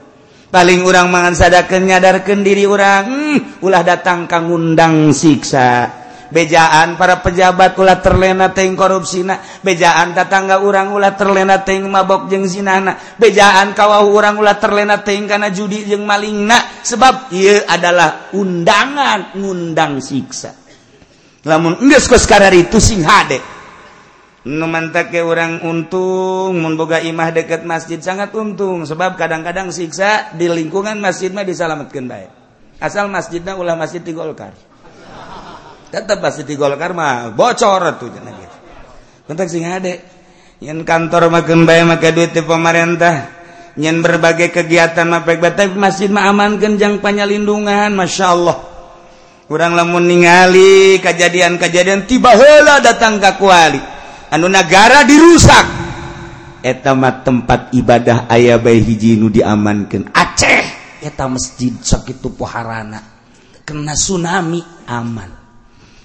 Paling 0.53 0.84
urang 0.84 1.09
mangan 1.09 1.32
sadakeun 1.32 1.88
nyadarkeun 1.88 2.45
diri 2.45 2.68
urang 2.68 3.09
hmm, 3.09 3.64
ulah 3.64 3.80
datang 3.80 4.28
kang 4.28 4.53
ngundang 4.53 5.16
siksa. 5.16 6.01
Bejaan 6.32 6.97
para 6.97 7.20
pejabat 7.20 7.76
ulah 7.76 8.01
terlena 8.01 8.53
teuing 8.53 8.76
korupsina. 8.76 9.40
Bejaan 9.64 10.12
tatangga 10.12 10.61
urang 10.61 10.93
ulah 10.93 11.16
terlena 11.16 11.64
teuing 11.64 11.88
mabok 11.88 12.28
jeung 12.28 12.49
zinana 12.49 12.97
bejaan 13.16 13.72
kawah 13.72 14.05
urang 14.05 14.40
ulah 14.40 14.57
terlena 14.61 15.01
teuing 15.01 15.24
kana 15.24 15.49
judi 15.53 15.88
jeung 15.88 16.05
malingna. 16.05 16.84
Sebab 16.84 17.32
ieu 17.32 17.64
adalah 17.68 18.32
undangan 18.36 19.36
ngundang 19.36 20.05
siksa. 20.05 20.53
Lamun 21.49 21.80
geus 21.88 22.07
kos 22.07 22.28
itu 22.28 22.78
sing 22.78 23.03
hade. 23.03 23.61
numantake 24.43 25.22
orang 25.22 25.62
untung 25.62 26.59
memboga 26.59 26.99
imah 26.99 27.30
dekat 27.30 27.62
masjid 27.62 28.03
sangat 28.03 28.34
untung 28.34 28.82
sebab 28.82 29.14
kadang-kadang 29.14 29.70
siksa 29.70 30.34
di 30.34 30.51
lingkungan 30.51 30.99
masjid 30.99 31.30
disalamatkan 31.30 32.11
baik 32.11 32.30
asal 32.82 33.07
masjidnya 33.07 33.55
ulah 33.55 33.78
masjid 33.78 34.03
di 34.03 34.11
Golkar. 34.11 34.51
Tetap 35.95 36.18
masjid 36.18 36.43
di 36.43 36.59
Golkar 36.59 36.90
mah 36.90 37.30
bocor 37.30 37.82
tuh 38.03 38.11
jangan 38.11 38.34
gitu 38.34 38.57
kontak 39.30 39.47
sing 39.47 39.62
ade 39.62 40.03
yang 40.59 40.82
kantor 40.82 41.30
makan 41.30 41.62
baik 41.62 41.86
maka 41.86 42.11
duit 42.11 42.34
di 42.34 42.43
pemerintah 42.43 43.30
yang 43.78 44.03
berbagai 44.03 44.51
kegiatan 44.51 45.07
mah 45.07 45.22
baik 45.22 45.38
tapi 45.55 45.78
masjid 45.78 46.11
mah 46.11 46.26
aman 46.26 46.59
kenjang 46.59 46.99
panyalindungan 46.99 47.95
masya 47.95 48.34
Allah 48.34 48.59
kurang 49.47 49.78
lamun 49.78 50.11
ningali 50.11 50.99
kejadian-kejadian 50.99 52.09
tiba 52.11 52.34
hela 52.34 52.80
datang 52.80 53.20
ke 53.20 53.30
kuali. 53.36 54.01
anu 54.33 54.49
negara 54.49 55.05
dirusak. 55.05 55.85
Etama 56.62 57.26
tempat 57.26 57.74
ibadah 57.74 58.30
ayah 58.30 58.55
bayi 58.55 58.87
hijinu 58.87 59.26
diamankan 59.26 60.14
Aceh! 60.14 60.62
Eta 61.03 61.26
masjid 61.26 61.74
sakit 61.74 62.22
poharana 62.39 63.03
kena 63.66 63.99
tsunami 63.99 64.62
aman. 64.87 65.30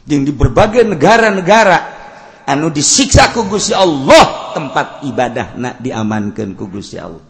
Yang 0.09 0.21
di 0.25 0.33
berbagai 0.33 0.81
negara-negara 0.81 1.77
anu 2.49 2.73
disiksa 2.73 3.29
kugus 3.37 3.69
ya 3.69 3.85
Allah 3.85 4.55
tempat 4.57 5.05
ibadah 5.05 5.53
nak 5.61 5.75
diamankan 5.77 6.57
kugus 6.57 6.97
ya 6.97 7.05
Allah. 7.05 7.21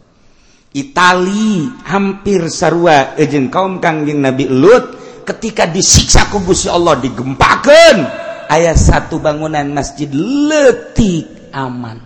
Itali 0.71 1.67
hampir 1.83 2.47
sarua 2.47 3.19
eh, 3.19 3.27
ejeng 3.27 3.51
kaum 3.51 3.83
kangjeng 3.83 4.23
Nabi 4.23 4.47
Lut 4.47 4.95
ketika 5.27 5.67
disiksa 5.67 6.31
kugus 6.31 6.63
ya 6.63 6.79
Allah 6.79 6.95
digempakan 6.95 8.26
ayat 8.47 8.79
satu 8.79 9.19
bangunan 9.19 9.67
masjid 9.71 10.09
letik 10.11 11.51
aman. 11.51 11.99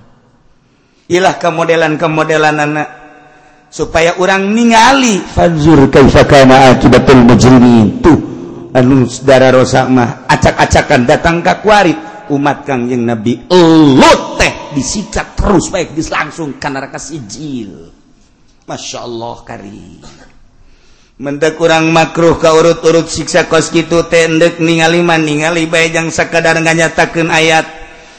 Ilah 1.12 1.36
kemodelan 1.38 1.96
kemodelan 1.96 2.58
anak 2.58 2.88
supaya 3.72 4.18
orang 4.20 4.52
ningali. 4.52 5.22
Fanzur 5.32 5.88
kaifa 5.88 6.28
kana 6.28 6.76
akibatul 6.76 7.24
mujrimin. 7.24 8.02
Tuh 8.04 8.20
anu 8.72 9.04
saudara 9.08 9.52
rosak 9.52 9.88
mah 9.92 10.24
acak-acakan 10.28 11.04
datang 11.04 11.44
ka 11.44 11.60
kuari 11.60 11.92
umat 12.32 12.64
kang 12.64 12.88
yang 12.88 13.04
nabi 13.04 13.44
elut 13.52 14.40
teh 14.40 14.72
disikat 14.72 15.36
terus 15.36 15.68
baik 15.68 15.92
dis 15.92 16.08
langsung 16.08 16.56
kana 16.56 16.80
neraka 16.80 16.98
sijil. 16.98 17.92
Masya 18.64 19.00
Allah 19.04 19.36
karim. 19.44 20.31
mende 21.22 21.54
kurang 21.54 21.94
makruh 21.94 22.42
ka 22.42 22.50
urut-urut 22.58 23.06
siksa 23.06 23.46
kos 23.46 23.70
gitu 23.70 24.10
tendek 24.10 24.58
ningaliman 24.58 25.22
ningali 25.22 25.70
bayjang 25.70 26.10
sekadar 26.10 26.58
nganyatakan 26.58 27.30
ayat. 27.30 27.66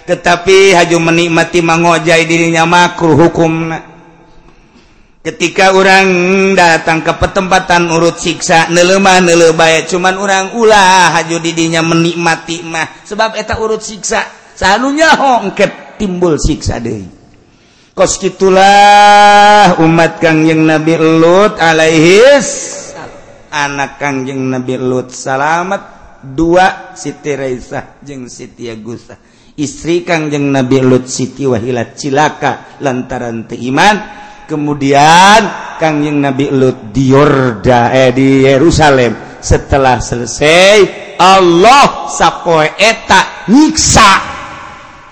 Tetapi 0.07 0.75
haju 0.79 0.99
menikmati 1.11 1.63
mangojai 1.63 2.27
dirinya 2.27 2.63
makruh 2.67 3.19
hukum 3.19 3.75
ketika 5.23 5.71
orang 5.71 6.11
datang 6.59 7.07
ke 7.07 7.15
petempatan 7.15 7.87
urut 7.91 8.19
siksa 8.19 8.67
nelemah 8.75 9.23
nelebaya 9.23 9.87
cuman 9.87 10.19
orang 10.19 10.45
ulah 10.59 11.19
haju 11.19 11.43
didinya 11.43 11.83
menikmati 11.83 12.63
mah. 12.63 13.03
Sebab 13.03 13.35
eta 13.35 13.59
urut 13.59 13.83
siksa 13.83 14.27
seharusnya 14.55 15.19
hongket 15.19 15.99
timbul 15.99 16.39
siksa 16.39 16.79
deh 16.79 17.23
kos 17.93 18.17
gitulah 18.17 19.77
umat 19.85 20.17
Kang 20.17 20.49
yang 20.49 20.65
Nabi 20.65 20.97
Lut 20.97 21.61
alaihis 21.61 22.49
anak 23.53 24.01
Kangjeng 24.01 24.49
Nabi 24.49 24.81
Lut 24.81 25.13
salamet. 25.13 26.01
Dua 26.23 26.95
Siti 26.95 27.35
Raisah 27.35 27.99
jeung 28.01 28.31
Siti 28.31 28.71
Agusah 28.71 29.19
istri 29.59 30.07
Kangjeng 30.07 30.49
Nabi 30.49 30.81
Lut 30.81 31.11
Siti 31.11 31.45
Wahilah 31.45 31.93
cilaka 31.93 32.79
lantaran 32.81 33.45
teiman 33.45 33.97
kemudian 34.49 35.75
Kangjeng 35.77 36.23
Nabi 36.23 36.47
Lut 36.55 36.95
di 36.95 37.11
Yorda 37.11 37.91
eh 37.91 38.15
di 38.15 38.47
Yerusalem. 38.47 39.35
Setelah 39.43 39.99
selesai 39.99 40.79
Allah 41.19 42.07
sapoe 42.07 42.79
eta 42.79 43.51
nyiksa. 43.51 44.13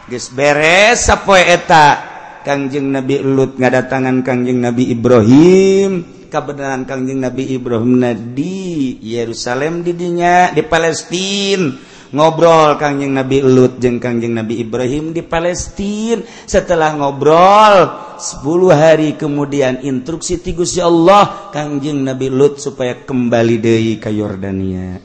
Geus 0.06 0.30
beres 0.30 1.02
sapoe 1.02 1.42
eta. 1.42 2.06
Kangjeng 2.40 2.88
Nabi 2.88 3.20
Lut 3.20 3.58
ngadatangan 3.58 4.22
Kangjeng 4.22 4.62
Nabi 4.62 4.94
Ibrahim. 4.94 6.19
Kebenaran 6.30 6.86
Kangjeng 6.86 7.20
Nabi 7.20 7.50
Ibrahim 7.52 8.00
di 8.32 8.96
Yerusalem 9.02 9.82
didinya 9.82 10.54
di 10.54 10.62
Palestine 10.62 11.90
ngobrol 12.10 12.74
Kangjeng 12.74 13.14
Nabi 13.14 13.38
Lut 13.42 13.78
jeung 13.78 14.02
Kangjeng 14.02 14.34
Nabi 14.34 14.62
Ibrahim 14.62 15.14
di 15.14 15.22
Palestine 15.22 16.26
setelah 16.46 16.94
ngobrol 16.94 17.76
10 18.18 18.46
hari 18.70 19.14
kemudian 19.14 19.82
instruksi 19.82 20.42
tigus 20.42 20.74
ya 20.74 20.90
Allah 20.90 21.50
Kangjeng 21.54 22.02
Nabi 22.02 22.30
Lut 22.30 22.58
supaya 22.58 22.98
kembali 23.02 23.56
dari 23.62 23.94
ke 23.98 24.10
Yordania. 24.10 24.98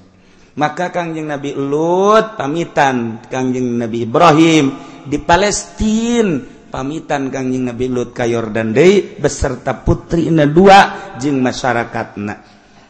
Maka 0.55 0.87
Kangjeng 0.89 1.29
Nabi 1.29 1.51
Lut 1.51 2.39
pamitan 2.39 3.21
Kangjeng 3.27 3.75
Nabi 3.75 4.07
Ibrahim 4.07 4.65
di 5.05 5.17
Palestine 5.21 6.54
pamitan 6.75 7.31
Kangjing 7.31 7.71
Nabi 7.71 7.87
Lut 7.87 8.11
Kayordan 8.11 8.75
Day 8.75 9.15
beserta 9.15 9.79
putri 9.79 10.27
na 10.27 10.43
dua 10.43 11.15
jeng 11.15 11.39
masyarakatna. 11.39 12.35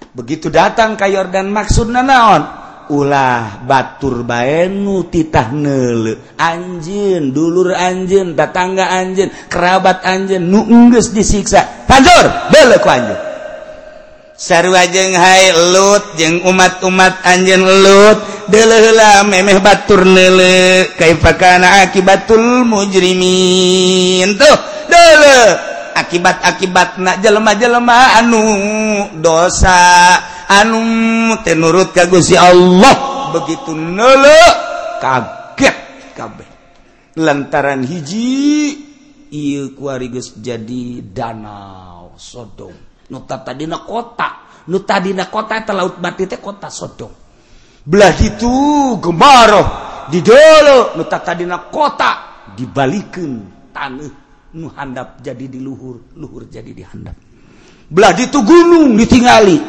Begitu 0.09 0.49
datang 0.49 0.97
Kayordan 0.97 1.53
maksud 1.53 1.93
na 1.93 2.01
naon? 2.01 2.43
Ulah 2.85 3.61
batur 3.65 4.25
baenu 4.25 5.09
titah 5.09 5.49
nele 5.49 6.37
anjin 6.37 7.33
dulur 7.33 7.73
anjin 7.73 8.37
tetangga 8.37 8.89
anjin 8.93 9.29
kerabat 9.49 10.01
anjin 10.05 10.41
nu 10.49 10.65
enggeus 10.65 11.13
disiksa. 11.13 11.85
Panjur 11.85 12.25
bele 12.49 12.81
ku 12.81 12.89
anjin 12.89 13.17
sarua 14.35 14.85
jeung 14.91 15.15
hai 15.15 15.49
lut 15.71 16.19
jeng 16.19 16.43
umat-umat 16.45 17.23
anjin 17.23 17.61
lut 17.63 18.19
dela 18.49 19.23
memeh 19.25 19.57
batur 19.61 20.05
nele 20.05 20.93
kaifakana 20.97 21.85
akibatul 21.85 22.65
mujrimin. 22.65 24.37
Tuh 24.37 24.57
dele 24.89 25.37
akibat-akibat 25.95 26.99
nak 27.01 27.15
jelema-jelema 27.23 28.19
anu 28.19 28.43
dosa 29.17 30.19
anu 30.51 30.81
tenurut 31.41 31.95
kagusi 31.95 32.37
Allah. 32.37 32.93
Begitu 33.33 33.73
nele 33.73 34.39
kaget 35.01 35.77
kabeh. 36.13 36.47
Lantaran 37.15 37.87
hiji 37.87 38.75
iya 39.31 39.71
kuarigus 39.71 40.35
jadi 40.39 40.99
danau 41.01 42.15
Sodom. 42.19 42.75
Nu 43.11 43.23
tadina 43.27 43.83
kota 43.83 44.63
nu 44.71 44.81
tadina 44.83 45.27
kota 45.31 45.61
eta 45.61 45.71
laut 45.75 45.99
bati 45.99 46.27
teh 46.27 46.39
kota 46.39 46.67
Sodom. 46.67 47.24
belah 47.85 48.17
itu 48.17 48.53
gemaroh 48.97 49.67
di 50.09 50.21
dulu 50.21 50.97
nuta 50.97 51.21
nutatadina 51.21 51.69
kota 51.69 52.11
dibalikin 52.57 53.45
tanah. 53.69 54.25
Nu 54.55 54.71
handap 54.71 55.19
jadi 55.19 55.51
di 55.51 55.59
luhur 55.59 56.15
luhur 56.15 56.47
jadi 56.47 56.71
di 56.71 56.79
handap. 56.79 57.15
Belah 57.85 58.15
itu 58.17 58.39
gunung 58.41 58.97
ditingali 58.97 59.59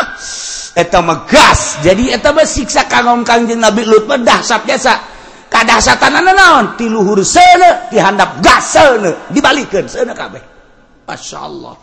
eta 0.82 1.04
megas 1.04 1.82
jadi 1.84 2.16
eta 2.16 2.32
mah 2.32 2.46
siksa 2.46 2.88
kagom 2.88 3.26
kangjeng 3.26 3.60
Nabi 3.60 3.82
Lut 3.84 4.08
mah 4.08 4.22
dahsyat 4.22 4.62
biasa 4.62 4.92
kadahsatan 5.50 6.22
naon? 6.22 6.78
Ti 6.78 6.86
luhur 6.86 7.20
sana 7.26 7.90
ti 7.90 7.98
handap 7.98 8.40
gas 8.40 8.78
seuneu 8.78 9.28
dibalikeun 9.34 9.90
seuneu 9.90 10.14
kabeh. 10.14 10.42
Masyaallah 11.02 11.74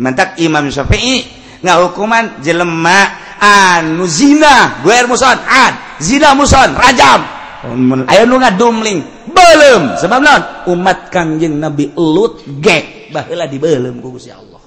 mantak 0.00 0.40
Imam 0.40 0.70
Syafi'i 0.72 1.26
ngahukuman 1.60 2.40
jelema 2.40 3.29
anu 3.40 4.04
zina. 4.04 4.84
Gue 4.84 5.00
muson. 5.08 5.34
Ad 5.34 5.98
zina 5.98 6.36
muson. 6.36 6.76
Rajam. 6.76 7.40
Ayo 8.08 8.24
nu 8.24 8.40
ngadumling. 8.40 9.28
Belum 9.28 9.96
sebab 10.00 10.20
non 10.20 10.42
umat 10.72 11.12
kangjeng 11.12 11.60
nabi 11.60 11.92
lut 11.96 12.40
ge 12.60 13.08
baheula 13.12 13.44
dibeuleum 13.44 14.00
ku 14.00 14.16
Gusti 14.16 14.32
Allah. 14.32 14.60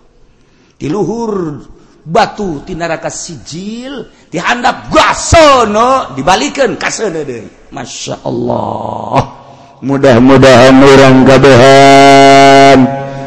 Di 0.77 0.85
luhur 0.89 1.63
batu 2.03 2.61
ti 2.67 2.75
neraka 2.75 3.07
sijil 3.07 4.27
dihandap 4.27 4.91
gasono 4.91 6.13
dibalikeun 6.13 6.77
ka 6.77 6.93
seuneu 6.93 7.25
deui. 7.25 7.49
Masya 7.73 8.21
Allah. 8.21 9.41
Mudah-mudahan 9.83 10.79
orang 10.79 11.17
kabehan. 11.27 12.79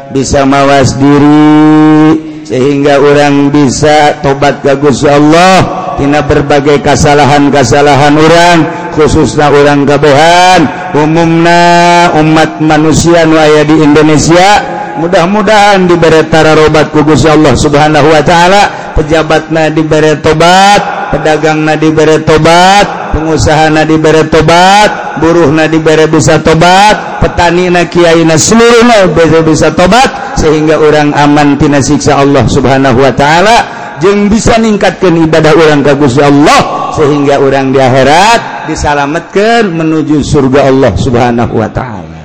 Bisa 0.09 0.47
mawas 0.47 0.95
diri. 0.95 2.26
sehingga 2.47 3.03
orang 3.03 3.51
bisa 3.51 4.23
tobat 4.23 4.63
kagus 4.63 5.03
Allah. 5.03 5.83
Tina 5.99 6.23
berbagai 6.23 6.79
kesalahan-kasalahan 6.85 8.15
orang 8.15 8.57
khususnya 8.93 9.49
orang 9.49 9.83
kabohan 9.83 10.69
umumna 10.93 11.61
umat 12.21 12.61
manusia 12.61 13.25
nuaya 13.25 13.65
di 13.65 13.81
Indonesia 13.81 14.61
mudah-mudahan 15.01 15.89
diberetara 15.89 16.53
robat 16.53 16.93
kugus 16.93 17.25
Allah 17.27 17.57
subhanahu 17.57 18.07
wa 18.13 18.21
ta'ala. 18.23 18.63
Pejabat 18.97 19.53
diberi 19.77 20.17
tobat 20.25 20.81
pedagang 21.13 21.61
na 21.61 21.77
diberet 21.77 22.25
tobat 22.25 23.13
pengusaha 23.13 23.69
na 23.69 23.85
diberet 23.85 24.33
tobat 24.33 25.21
buruh 25.21 25.53
na 25.53 25.69
diberet 25.69 26.09
bisa 26.09 26.41
tobat 26.41 27.21
petani 27.21 27.69
na 27.71 27.85
kiai 27.85 28.25
na 28.25 28.35
seluruhnya 28.35 29.05
bisa, 29.13 29.39
bisa 29.45 29.69
tobat. 29.73 30.26
sehingga 30.37 30.77
orang 30.77 31.17
amantina 31.17 31.81
siksa 31.81 32.21
Allah 32.21 32.45
subhanahu 32.45 33.01
Wa 33.01 33.13
ta'ala 33.17 33.57
jeng 33.97 34.29
bisa 34.29 34.61
ningkatkan 34.61 35.17
ibadah 35.17 35.57
orang 35.57 35.81
kagus 35.81 36.21
Allah 36.21 36.93
sehingga 36.93 37.41
orang 37.41 37.73
di 37.73 37.81
akhirat 37.81 38.69
disalamatkan 38.69 39.73
menuju 39.73 40.21
surga 40.21 40.69
Allah 40.69 40.93
subhanahu 40.93 41.57
Wa 41.57 41.69
ta'ala. 41.73 42.21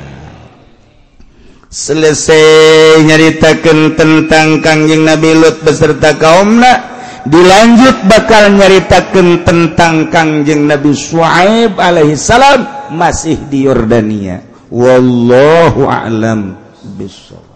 Selesai 1.73 3.01
nyaritakan 3.01 3.97
tentang 3.97 4.61
Kangjeng 4.61 5.09
Nabi 5.09 5.33
Lut 5.33 5.65
beserta 5.65 6.13
kaumna 6.21 6.93
dilanjut 7.25 8.05
bakal 8.05 8.53
nyaritakan 8.53 9.41
tentang 9.41 10.13
Kangjeng 10.13 10.69
Nabi 10.69 10.93
Shu'aib 10.93 11.81
alaihissalam 11.81 12.93
masih 12.93 13.41
di 13.49 13.65
Yordania. 13.65 14.45
Wallahu 14.69 15.89
a'lam 15.89 16.61
bishawab. 17.01 17.52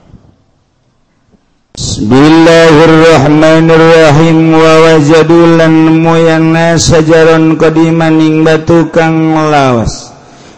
Bismillahirrahmanirrahim. 1.77 4.57
Wa 4.57 4.81
wajadulan 4.81 6.01
muyana 6.01 6.81
sajaron 6.81 7.61
kodimaning 7.61 8.41
batu 8.41 8.89
kang 8.89 9.37
lawas. 9.53 10.09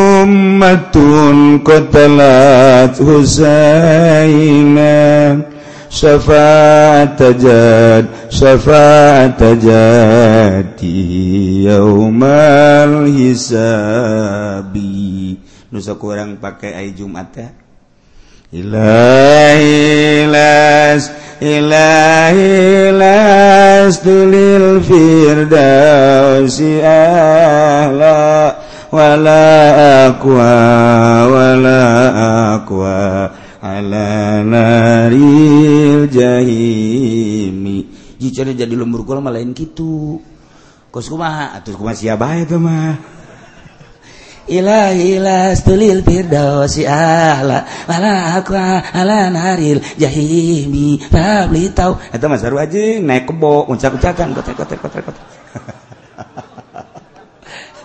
ummatun 0.54 1.66
qatalat 1.66 2.93
husaina. 3.01 4.93
Syafaat 5.93 7.22
tajad 7.22 8.10
syafaat 8.34 9.38
tajadi 9.38 10.89
yaumal 11.70 13.06
hisabi. 13.14 14.82
Nusa 15.70 15.93
kurang 15.97 16.38
pakai 16.41 16.74
ai 16.74 16.93
Jumat 16.97 17.30
ya. 17.38 17.49
Ilahilas 18.54 19.49
ilahilas 21.41 22.38
tulil 24.01 24.82
firdausi 24.82 26.82
ahla 26.82 28.58
wala 28.94 29.41
aqwa 30.06 30.54
wala 31.26 31.82
aqwa 32.54 33.34
ala 33.58 34.46
naril 34.46 36.06
jahimi 36.14 37.89
jika 38.22 38.48
jadi 38.54 38.72
lembur 38.78 39.04
kula 39.04 39.20
malah 39.20 39.41
lain 39.41 39.52
gitu. 39.52 40.22
Kos 40.94 41.10
kumaha 41.10 41.58
atuh 41.58 41.74
kumaha 41.74 41.98
sia 41.98 42.16
bae 42.16 42.46
teh 42.46 42.62
mah. 42.62 42.96
Ilahi 44.44 45.24
lastulil 45.24 46.04
firdausi 46.04 46.84
ala 46.88 47.66
wala 47.89 48.38
akwa 48.38 48.80
ala 48.94 49.28
naril 49.34 49.82
jahimi. 49.98 51.02
Fablitau 51.10 52.00
eta 52.14 52.30
mah 52.30 52.39
saru 52.39 52.62
aja 52.62 53.02
naik 53.02 53.28
kebo 53.28 53.68
uncak-uncakan 53.74 54.38
kotek 54.38 54.56
kotek 54.56 54.80
kotek 54.80 55.04
kotek. 55.10 55.26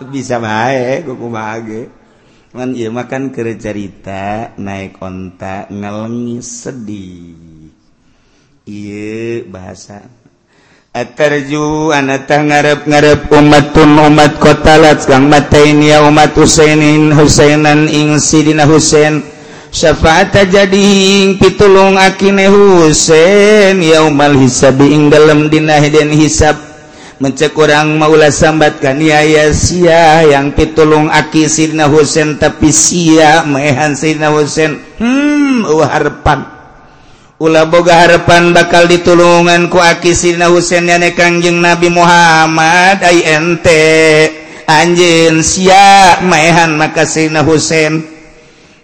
bisa 0.07 0.39
baik 0.39 1.03
man 2.55 2.73
makan 2.73 3.29
ke 3.29 3.45
cerita 3.59 4.55
naik 4.57 4.97
kontak 4.97 5.69
ngalengi 5.69 6.39
sedih. 6.41 7.69
Iye, 8.69 9.45
bahasa. 9.49 10.05
Atarju 10.89 11.93
anata 11.93 12.41
ngarep-ngarep 12.41 13.29
umatun 13.29 13.97
umat 14.09 14.41
kotalat 14.41 15.05
kang 15.05 15.29
matainia 15.29 16.01
umat 16.05 16.33
Husainin 16.33 17.13
Husainan 17.13 17.89
ing 17.89 18.17
Sidina 18.17 18.65
Husain. 18.65 19.21
Syafaat 19.69 20.33
jadi 20.49 20.81
ing 21.21 21.37
pitulung 21.37 21.97
akine 21.97 22.49
Husain 22.49 23.77
yaumal 23.77 24.33
hisabi 24.37 24.89
ing 24.89 25.13
dalam 25.13 25.49
dina 25.49 25.77
dan 25.77 26.09
hisab. 26.09 26.68
mencek 27.19 27.51
kurang 27.51 27.99
maulah 27.99 28.31
sambat 28.31 28.79
kan 28.79 28.95
niaya 28.95 29.51
sia 29.51 30.23
yang 30.23 30.55
pitulung 30.55 31.11
aki 31.11 31.51
Sidna 31.51 31.91
Husein 31.91 32.39
tapi 32.39 32.71
sia 32.71 33.43
mehan 33.43 33.99
Sidna 33.99 34.31
Husein 34.31 34.79
hmm 34.97 35.67
uh, 35.67 35.83
harapan 35.83 36.59
ulah 37.39 37.67
boga 37.71 38.03
harapan 38.03 38.51
bakal 38.51 38.87
ditulungan 38.87 39.71
ku 39.71 39.79
aki 39.79 40.11
Sidna 40.11 40.51
Husein 40.51 40.91
ya 40.91 40.99
kangjeng 41.15 41.63
Nabi 41.63 41.87
Muhammad. 41.87 42.99
Ay 42.99 43.23
ente 43.23 43.83
anjin 44.67 45.39
sia 45.39 46.19
mehan 46.19 46.75
maka 46.75 47.07
Sidna 47.07 47.47
Husein 47.47 48.03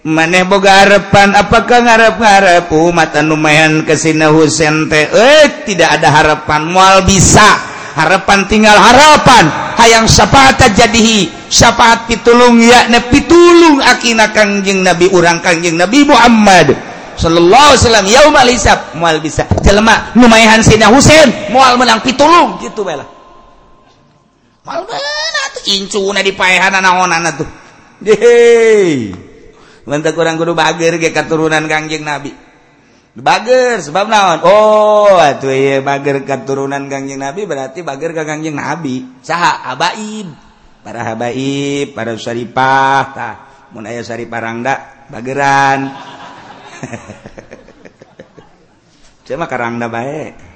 maneh 0.08 0.48
boga 0.48 0.88
harapan 0.88 1.36
apakah 1.36 1.84
ngarep-ngarep? 1.84 2.72
Uh, 2.72 2.88
Umat 2.88 3.12
anu 3.20 3.36
mehan 3.36 3.84
ke 3.84 4.00
Sidna 4.00 4.32
Husein 4.32 4.88
teh 4.88 5.04
eh 5.04 5.68
tidak 5.68 6.00
ada 6.00 6.08
harapan 6.16 6.72
mual 6.72 7.04
bisa. 7.04 7.75
harapan 7.96 8.46
tinggal 8.46 8.76
harapan. 8.76 9.48
Hayang 9.80 10.06
syafaat 10.06 10.60
jadihi. 10.76 11.32
Syafaat 11.48 12.06
pitulung 12.12 12.60
yakna 12.60 13.00
pitulung 13.08 13.80
akina 13.80 14.30
kangjeng 14.36 14.84
nabi 14.84 15.08
urang 15.10 15.39
kangjeng 15.39 15.80
nabi 15.80 16.04
Muhammad. 16.04 16.76
Sallallahu 17.16 17.72
alaihi 17.72 17.82
wasallam 17.82 18.08
yaumal 18.12 18.50
hisab 18.52 18.80
moal 19.00 19.24
bisa. 19.24 19.48
Jelema 19.64 20.12
nu 20.20 20.28
maehan 20.28 20.60
sina 20.60 20.91
Husain. 20.91 21.32
Moal 21.50 21.80
menang 21.80 22.04
pitulung 22.04 22.60
gitu 22.60 22.84
bae 22.84 23.16
moal 24.66 24.82
meunang 24.82 25.48
tuh 25.54 25.64
incuna 25.78 26.20
dipaehan 26.26 26.74
naonana 26.82 27.32
tuh. 27.38 27.48
Deh 28.02 29.14
Mantap 29.86 30.18
kurang 30.18 30.41
kudu 30.41 30.58
bager 30.58 30.98
ke 30.98 31.14
keturunan 31.14 31.70
kangjeng 31.70 32.02
Nabi. 32.02 32.34
bager 33.16 33.80
sebab 33.80 34.11
naon? 34.11 34.39
Oh 34.43 35.16
atuh 35.16 35.51
ieu 35.51 35.80
bager 35.82 36.28
keturunan 36.28 36.91
Kangjeng 36.91 37.20
Nabi 37.20 37.47
berarti 37.47 37.82
bager 37.82 38.11
ka 38.11 38.28
Kangjeng 38.28 38.59
Nabi. 38.59 39.24
Saha? 39.24 39.72
Habaib. 39.72 40.28
Para 40.86 41.01
habaib 41.01 41.97
para 41.97 42.13
syarifah 42.13 43.03
tah. 43.16 43.36
Mun 43.74 43.89
aya 43.89 44.05
sariparangda 44.05 45.07
bageran. 45.09 45.89
Cuma 49.26 49.49
karangda 49.49 49.89
baik 49.89 50.55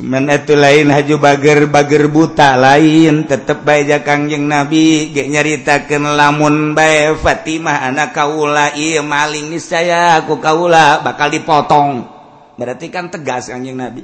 cuman 0.00 0.32
itu 0.32 0.56
lain 0.56 0.88
haju 0.88 1.20
bager 1.20 1.68
bager 1.68 2.08
buta 2.08 2.56
lain. 2.56 3.28
Tetap 3.28 3.60
baja 3.60 4.00
Kangjeng 4.00 4.48
nabi 4.48 5.12
gak 5.12 5.28
nyaritakan 5.28 6.16
lamun 6.16 6.72
bae 6.72 7.12
Fatimah 7.12 7.84
anak 7.84 8.16
kaula 8.16 8.72
iya 8.72 9.04
maling 9.04 9.52
niscaya 9.52 10.16
aku 10.16 10.40
kaula 10.40 11.04
bakal 11.04 11.28
dipotong. 11.28 12.08
Berarti 12.56 12.88
kan 12.88 13.12
tegas 13.12 13.52
Kangjeng 13.52 13.76
nabi. 13.76 14.02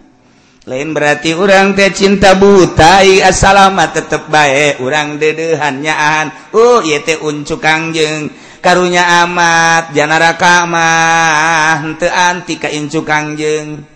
Lain 0.67 0.93
berarti 0.93 1.31
orang 1.33 1.79
teh 1.79 1.95
cinta 1.95 2.37
buta 2.37 3.01
iya 3.01 3.31
salama 3.31 3.87
tetap 3.89 4.27
baik 4.27 4.83
orang 4.83 5.15
dedehannyaan 5.15 6.53
oh 6.59 6.83
iya 6.83 7.01
teh 7.07 7.23
uncu 7.23 7.63
Kangjeng 7.63 8.35
karunya 8.59 9.07
amat 9.23 9.95
janara 9.95 10.35
kamah 10.35 11.87
henteu 11.87 12.11
anti 12.11 12.59
ka 12.59 12.67
incu 12.67 13.07
Kangjeng 13.07 13.96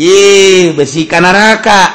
ih 0.00 0.72
besi 0.72 1.04
kan 1.04 1.20
neraka 1.20 1.92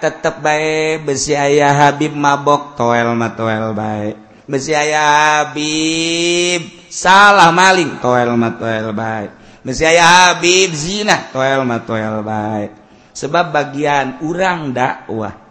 tetep 0.00 0.40
bae 0.40 0.96
besi 0.96 1.36
ayah 1.36 1.76
Habib 1.76 2.16
mabok 2.16 2.72
toel 2.72 3.12
ma 3.12 3.36
toel 3.36 3.76
bae. 3.76 4.16
besi 4.48 4.72
ayah 4.72 5.44
Habib 5.44 6.88
salah 6.88 7.52
maling 7.52 8.00
toel 8.00 8.32
ma 8.40 8.56
toel 8.56 8.96
bae. 8.96 9.28
besi 9.60 9.84
ayah 9.84 10.32
Habib 10.32 10.72
zina 10.72 11.28
toel 11.28 11.68
ma 11.68 11.84
toel 11.84 12.24
bae. 12.24 12.72
sebab 13.12 13.52
bagian 13.52 14.24
urang 14.24 14.72
dakwah 14.72 15.43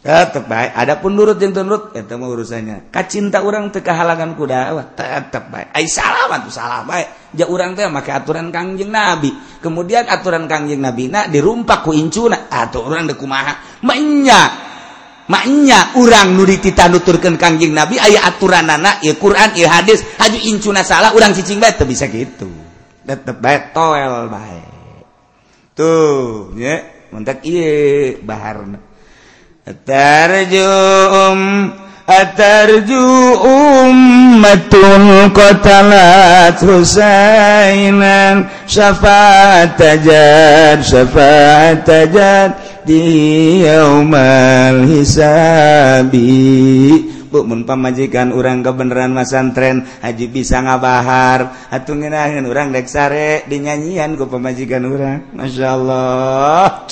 Eh, 0.00 0.24
tetap 0.32 0.48
baik. 0.48 0.72
Ada 0.72 0.96
pun 0.96 1.12
nurut 1.12 1.36
yang 1.36 1.52
nurut 1.52 1.92
itu 1.92 2.14
mah 2.16 2.28
urusannya. 2.32 2.88
Kacinta 2.88 3.44
orang 3.44 3.68
teka 3.68 3.92
halangan 3.92 4.32
kuda 4.32 4.56
eh, 4.56 4.72
wah 4.72 4.86
tetap 4.96 5.52
baik. 5.52 5.76
Ay 5.76 5.84
salaman 5.92 6.48
tuh 6.48 6.56
salah 6.56 6.88
baik. 6.88 7.36
Ja 7.36 7.44
orang 7.44 7.76
teh 7.76 7.84
make 7.84 8.08
aturan 8.08 8.48
kangjeng 8.48 8.88
nabi. 8.88 9.28
Kemudian 9.60 10.08
aturan 10.08 10.48
kangjeng 10.48 10.80
nabi 10.80 11.12
nak 11.12 11.28
dirumpak 11.28 11.84
ku 11.84 11.92
incuna. 11.92 12.48
Ah, 12.48 12.64
Atau 12.64 12.88
orang 12.88 13.12
deku 13.12 13.28
kumaha? 13.28 13.60
Maknya 13.84 14.40
maknya 15.28 15.92
orang 16.00 16.32
nuri 16.32 16.56
tita 16.64 16.88
nuturkan 16.88 17.36
kangjeng 17.36 17.76
nabi 17.76 18.00
ayah 18.00 18.24
aturan 18.24 18.72
anak 18.72 19.04
ya 19.04 19.12
Quran 19.20 19.52
ya 19.52 19.68
hadis. 19.68 20.00
Haju 20.16 20.38
incuna 20.48 20.80
salah 20.80 21.12
orang 21.12 21.36
cicing 21.36 21.60
baik 21.60 21.76
bisa 21.84 22.08
gitu. 22.08 22.48
Tetap 23.04 23.36
baik 23.36 23.76
toel 23.76 24.32
baik 24.32 24.64
tuh 25.76 26.56
ya 26.56 26.88
mentak 27.12 27.44
iya 27.44 28.16
baharna. 28.16 28.89
tarjum 29.64 31.38
atarju 32.10 33.06
ummatun 33.38 35.30
qatalat 35.30 36.58
husainan 36.58 38.50
syafaat 38.66 39.78
tajad 39.78 40.82
syafaat 40.82 41.86
tajad 41.86 42.58
di 42.82 43.62
yaumal 43.62 44.90
hisabi 44.90 46.26
Bu 47.30 47.46
mun 47.46 47.62
pamajikan 47.62 48.34
urang 48.34 48.66
kebenaran 48.66 49.14
masantren 49.14 49.86
haji 50.02 50.26
bisa 50.34 50.66
ngabahar. 50.66 51.70
Atuh 51.70 51.94
ngeunaheun 51.94 52.42
urang 52.50 52.74
rek 52.74 52.90
sare 52.90 53.46
dinyanyian 53.46 54.18
ku 54.18 54.26
pamajikan 54.26 54.82
urang. 54.82 55.30
Masyaallah 55.38 56.90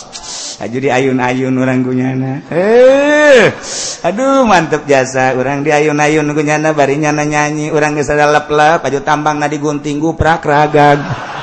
jadi 0.66 0.90
ayun-ayun 0.90 1.54
oranggunyana 1.54 2.50
eh. 2.50 3.54
Aduh 4.02 4.42
mantep 4.42 4.90
jasa. 4.90 5.38
Orang 5.38 5.62
di 5.62 5.70
ayun-ayungunyana 5.70 6.74
barinyana 6.74 7.22
nyanyi. 7.22 7.70
Orang 7.70 7.94
bisa 7.94 8.18
lelap 8.18 8.50
paju 8.50 8.98
tambang 9.06 9.38
na 9.38 9.46
diguntinggu 9.46 10.18
prakraga 10.18 10.98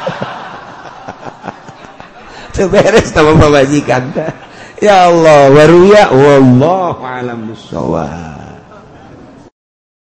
beres 2.71 3.11
sama 3.11 3.35
pembajikan 3.35 4.15
ya 4.79 5.11
Allah 5.11 5.51
waruya 5.51 6.07
wallahu 6.07 7.03
alam 7.03 7.51
bisawab 7.51 8.34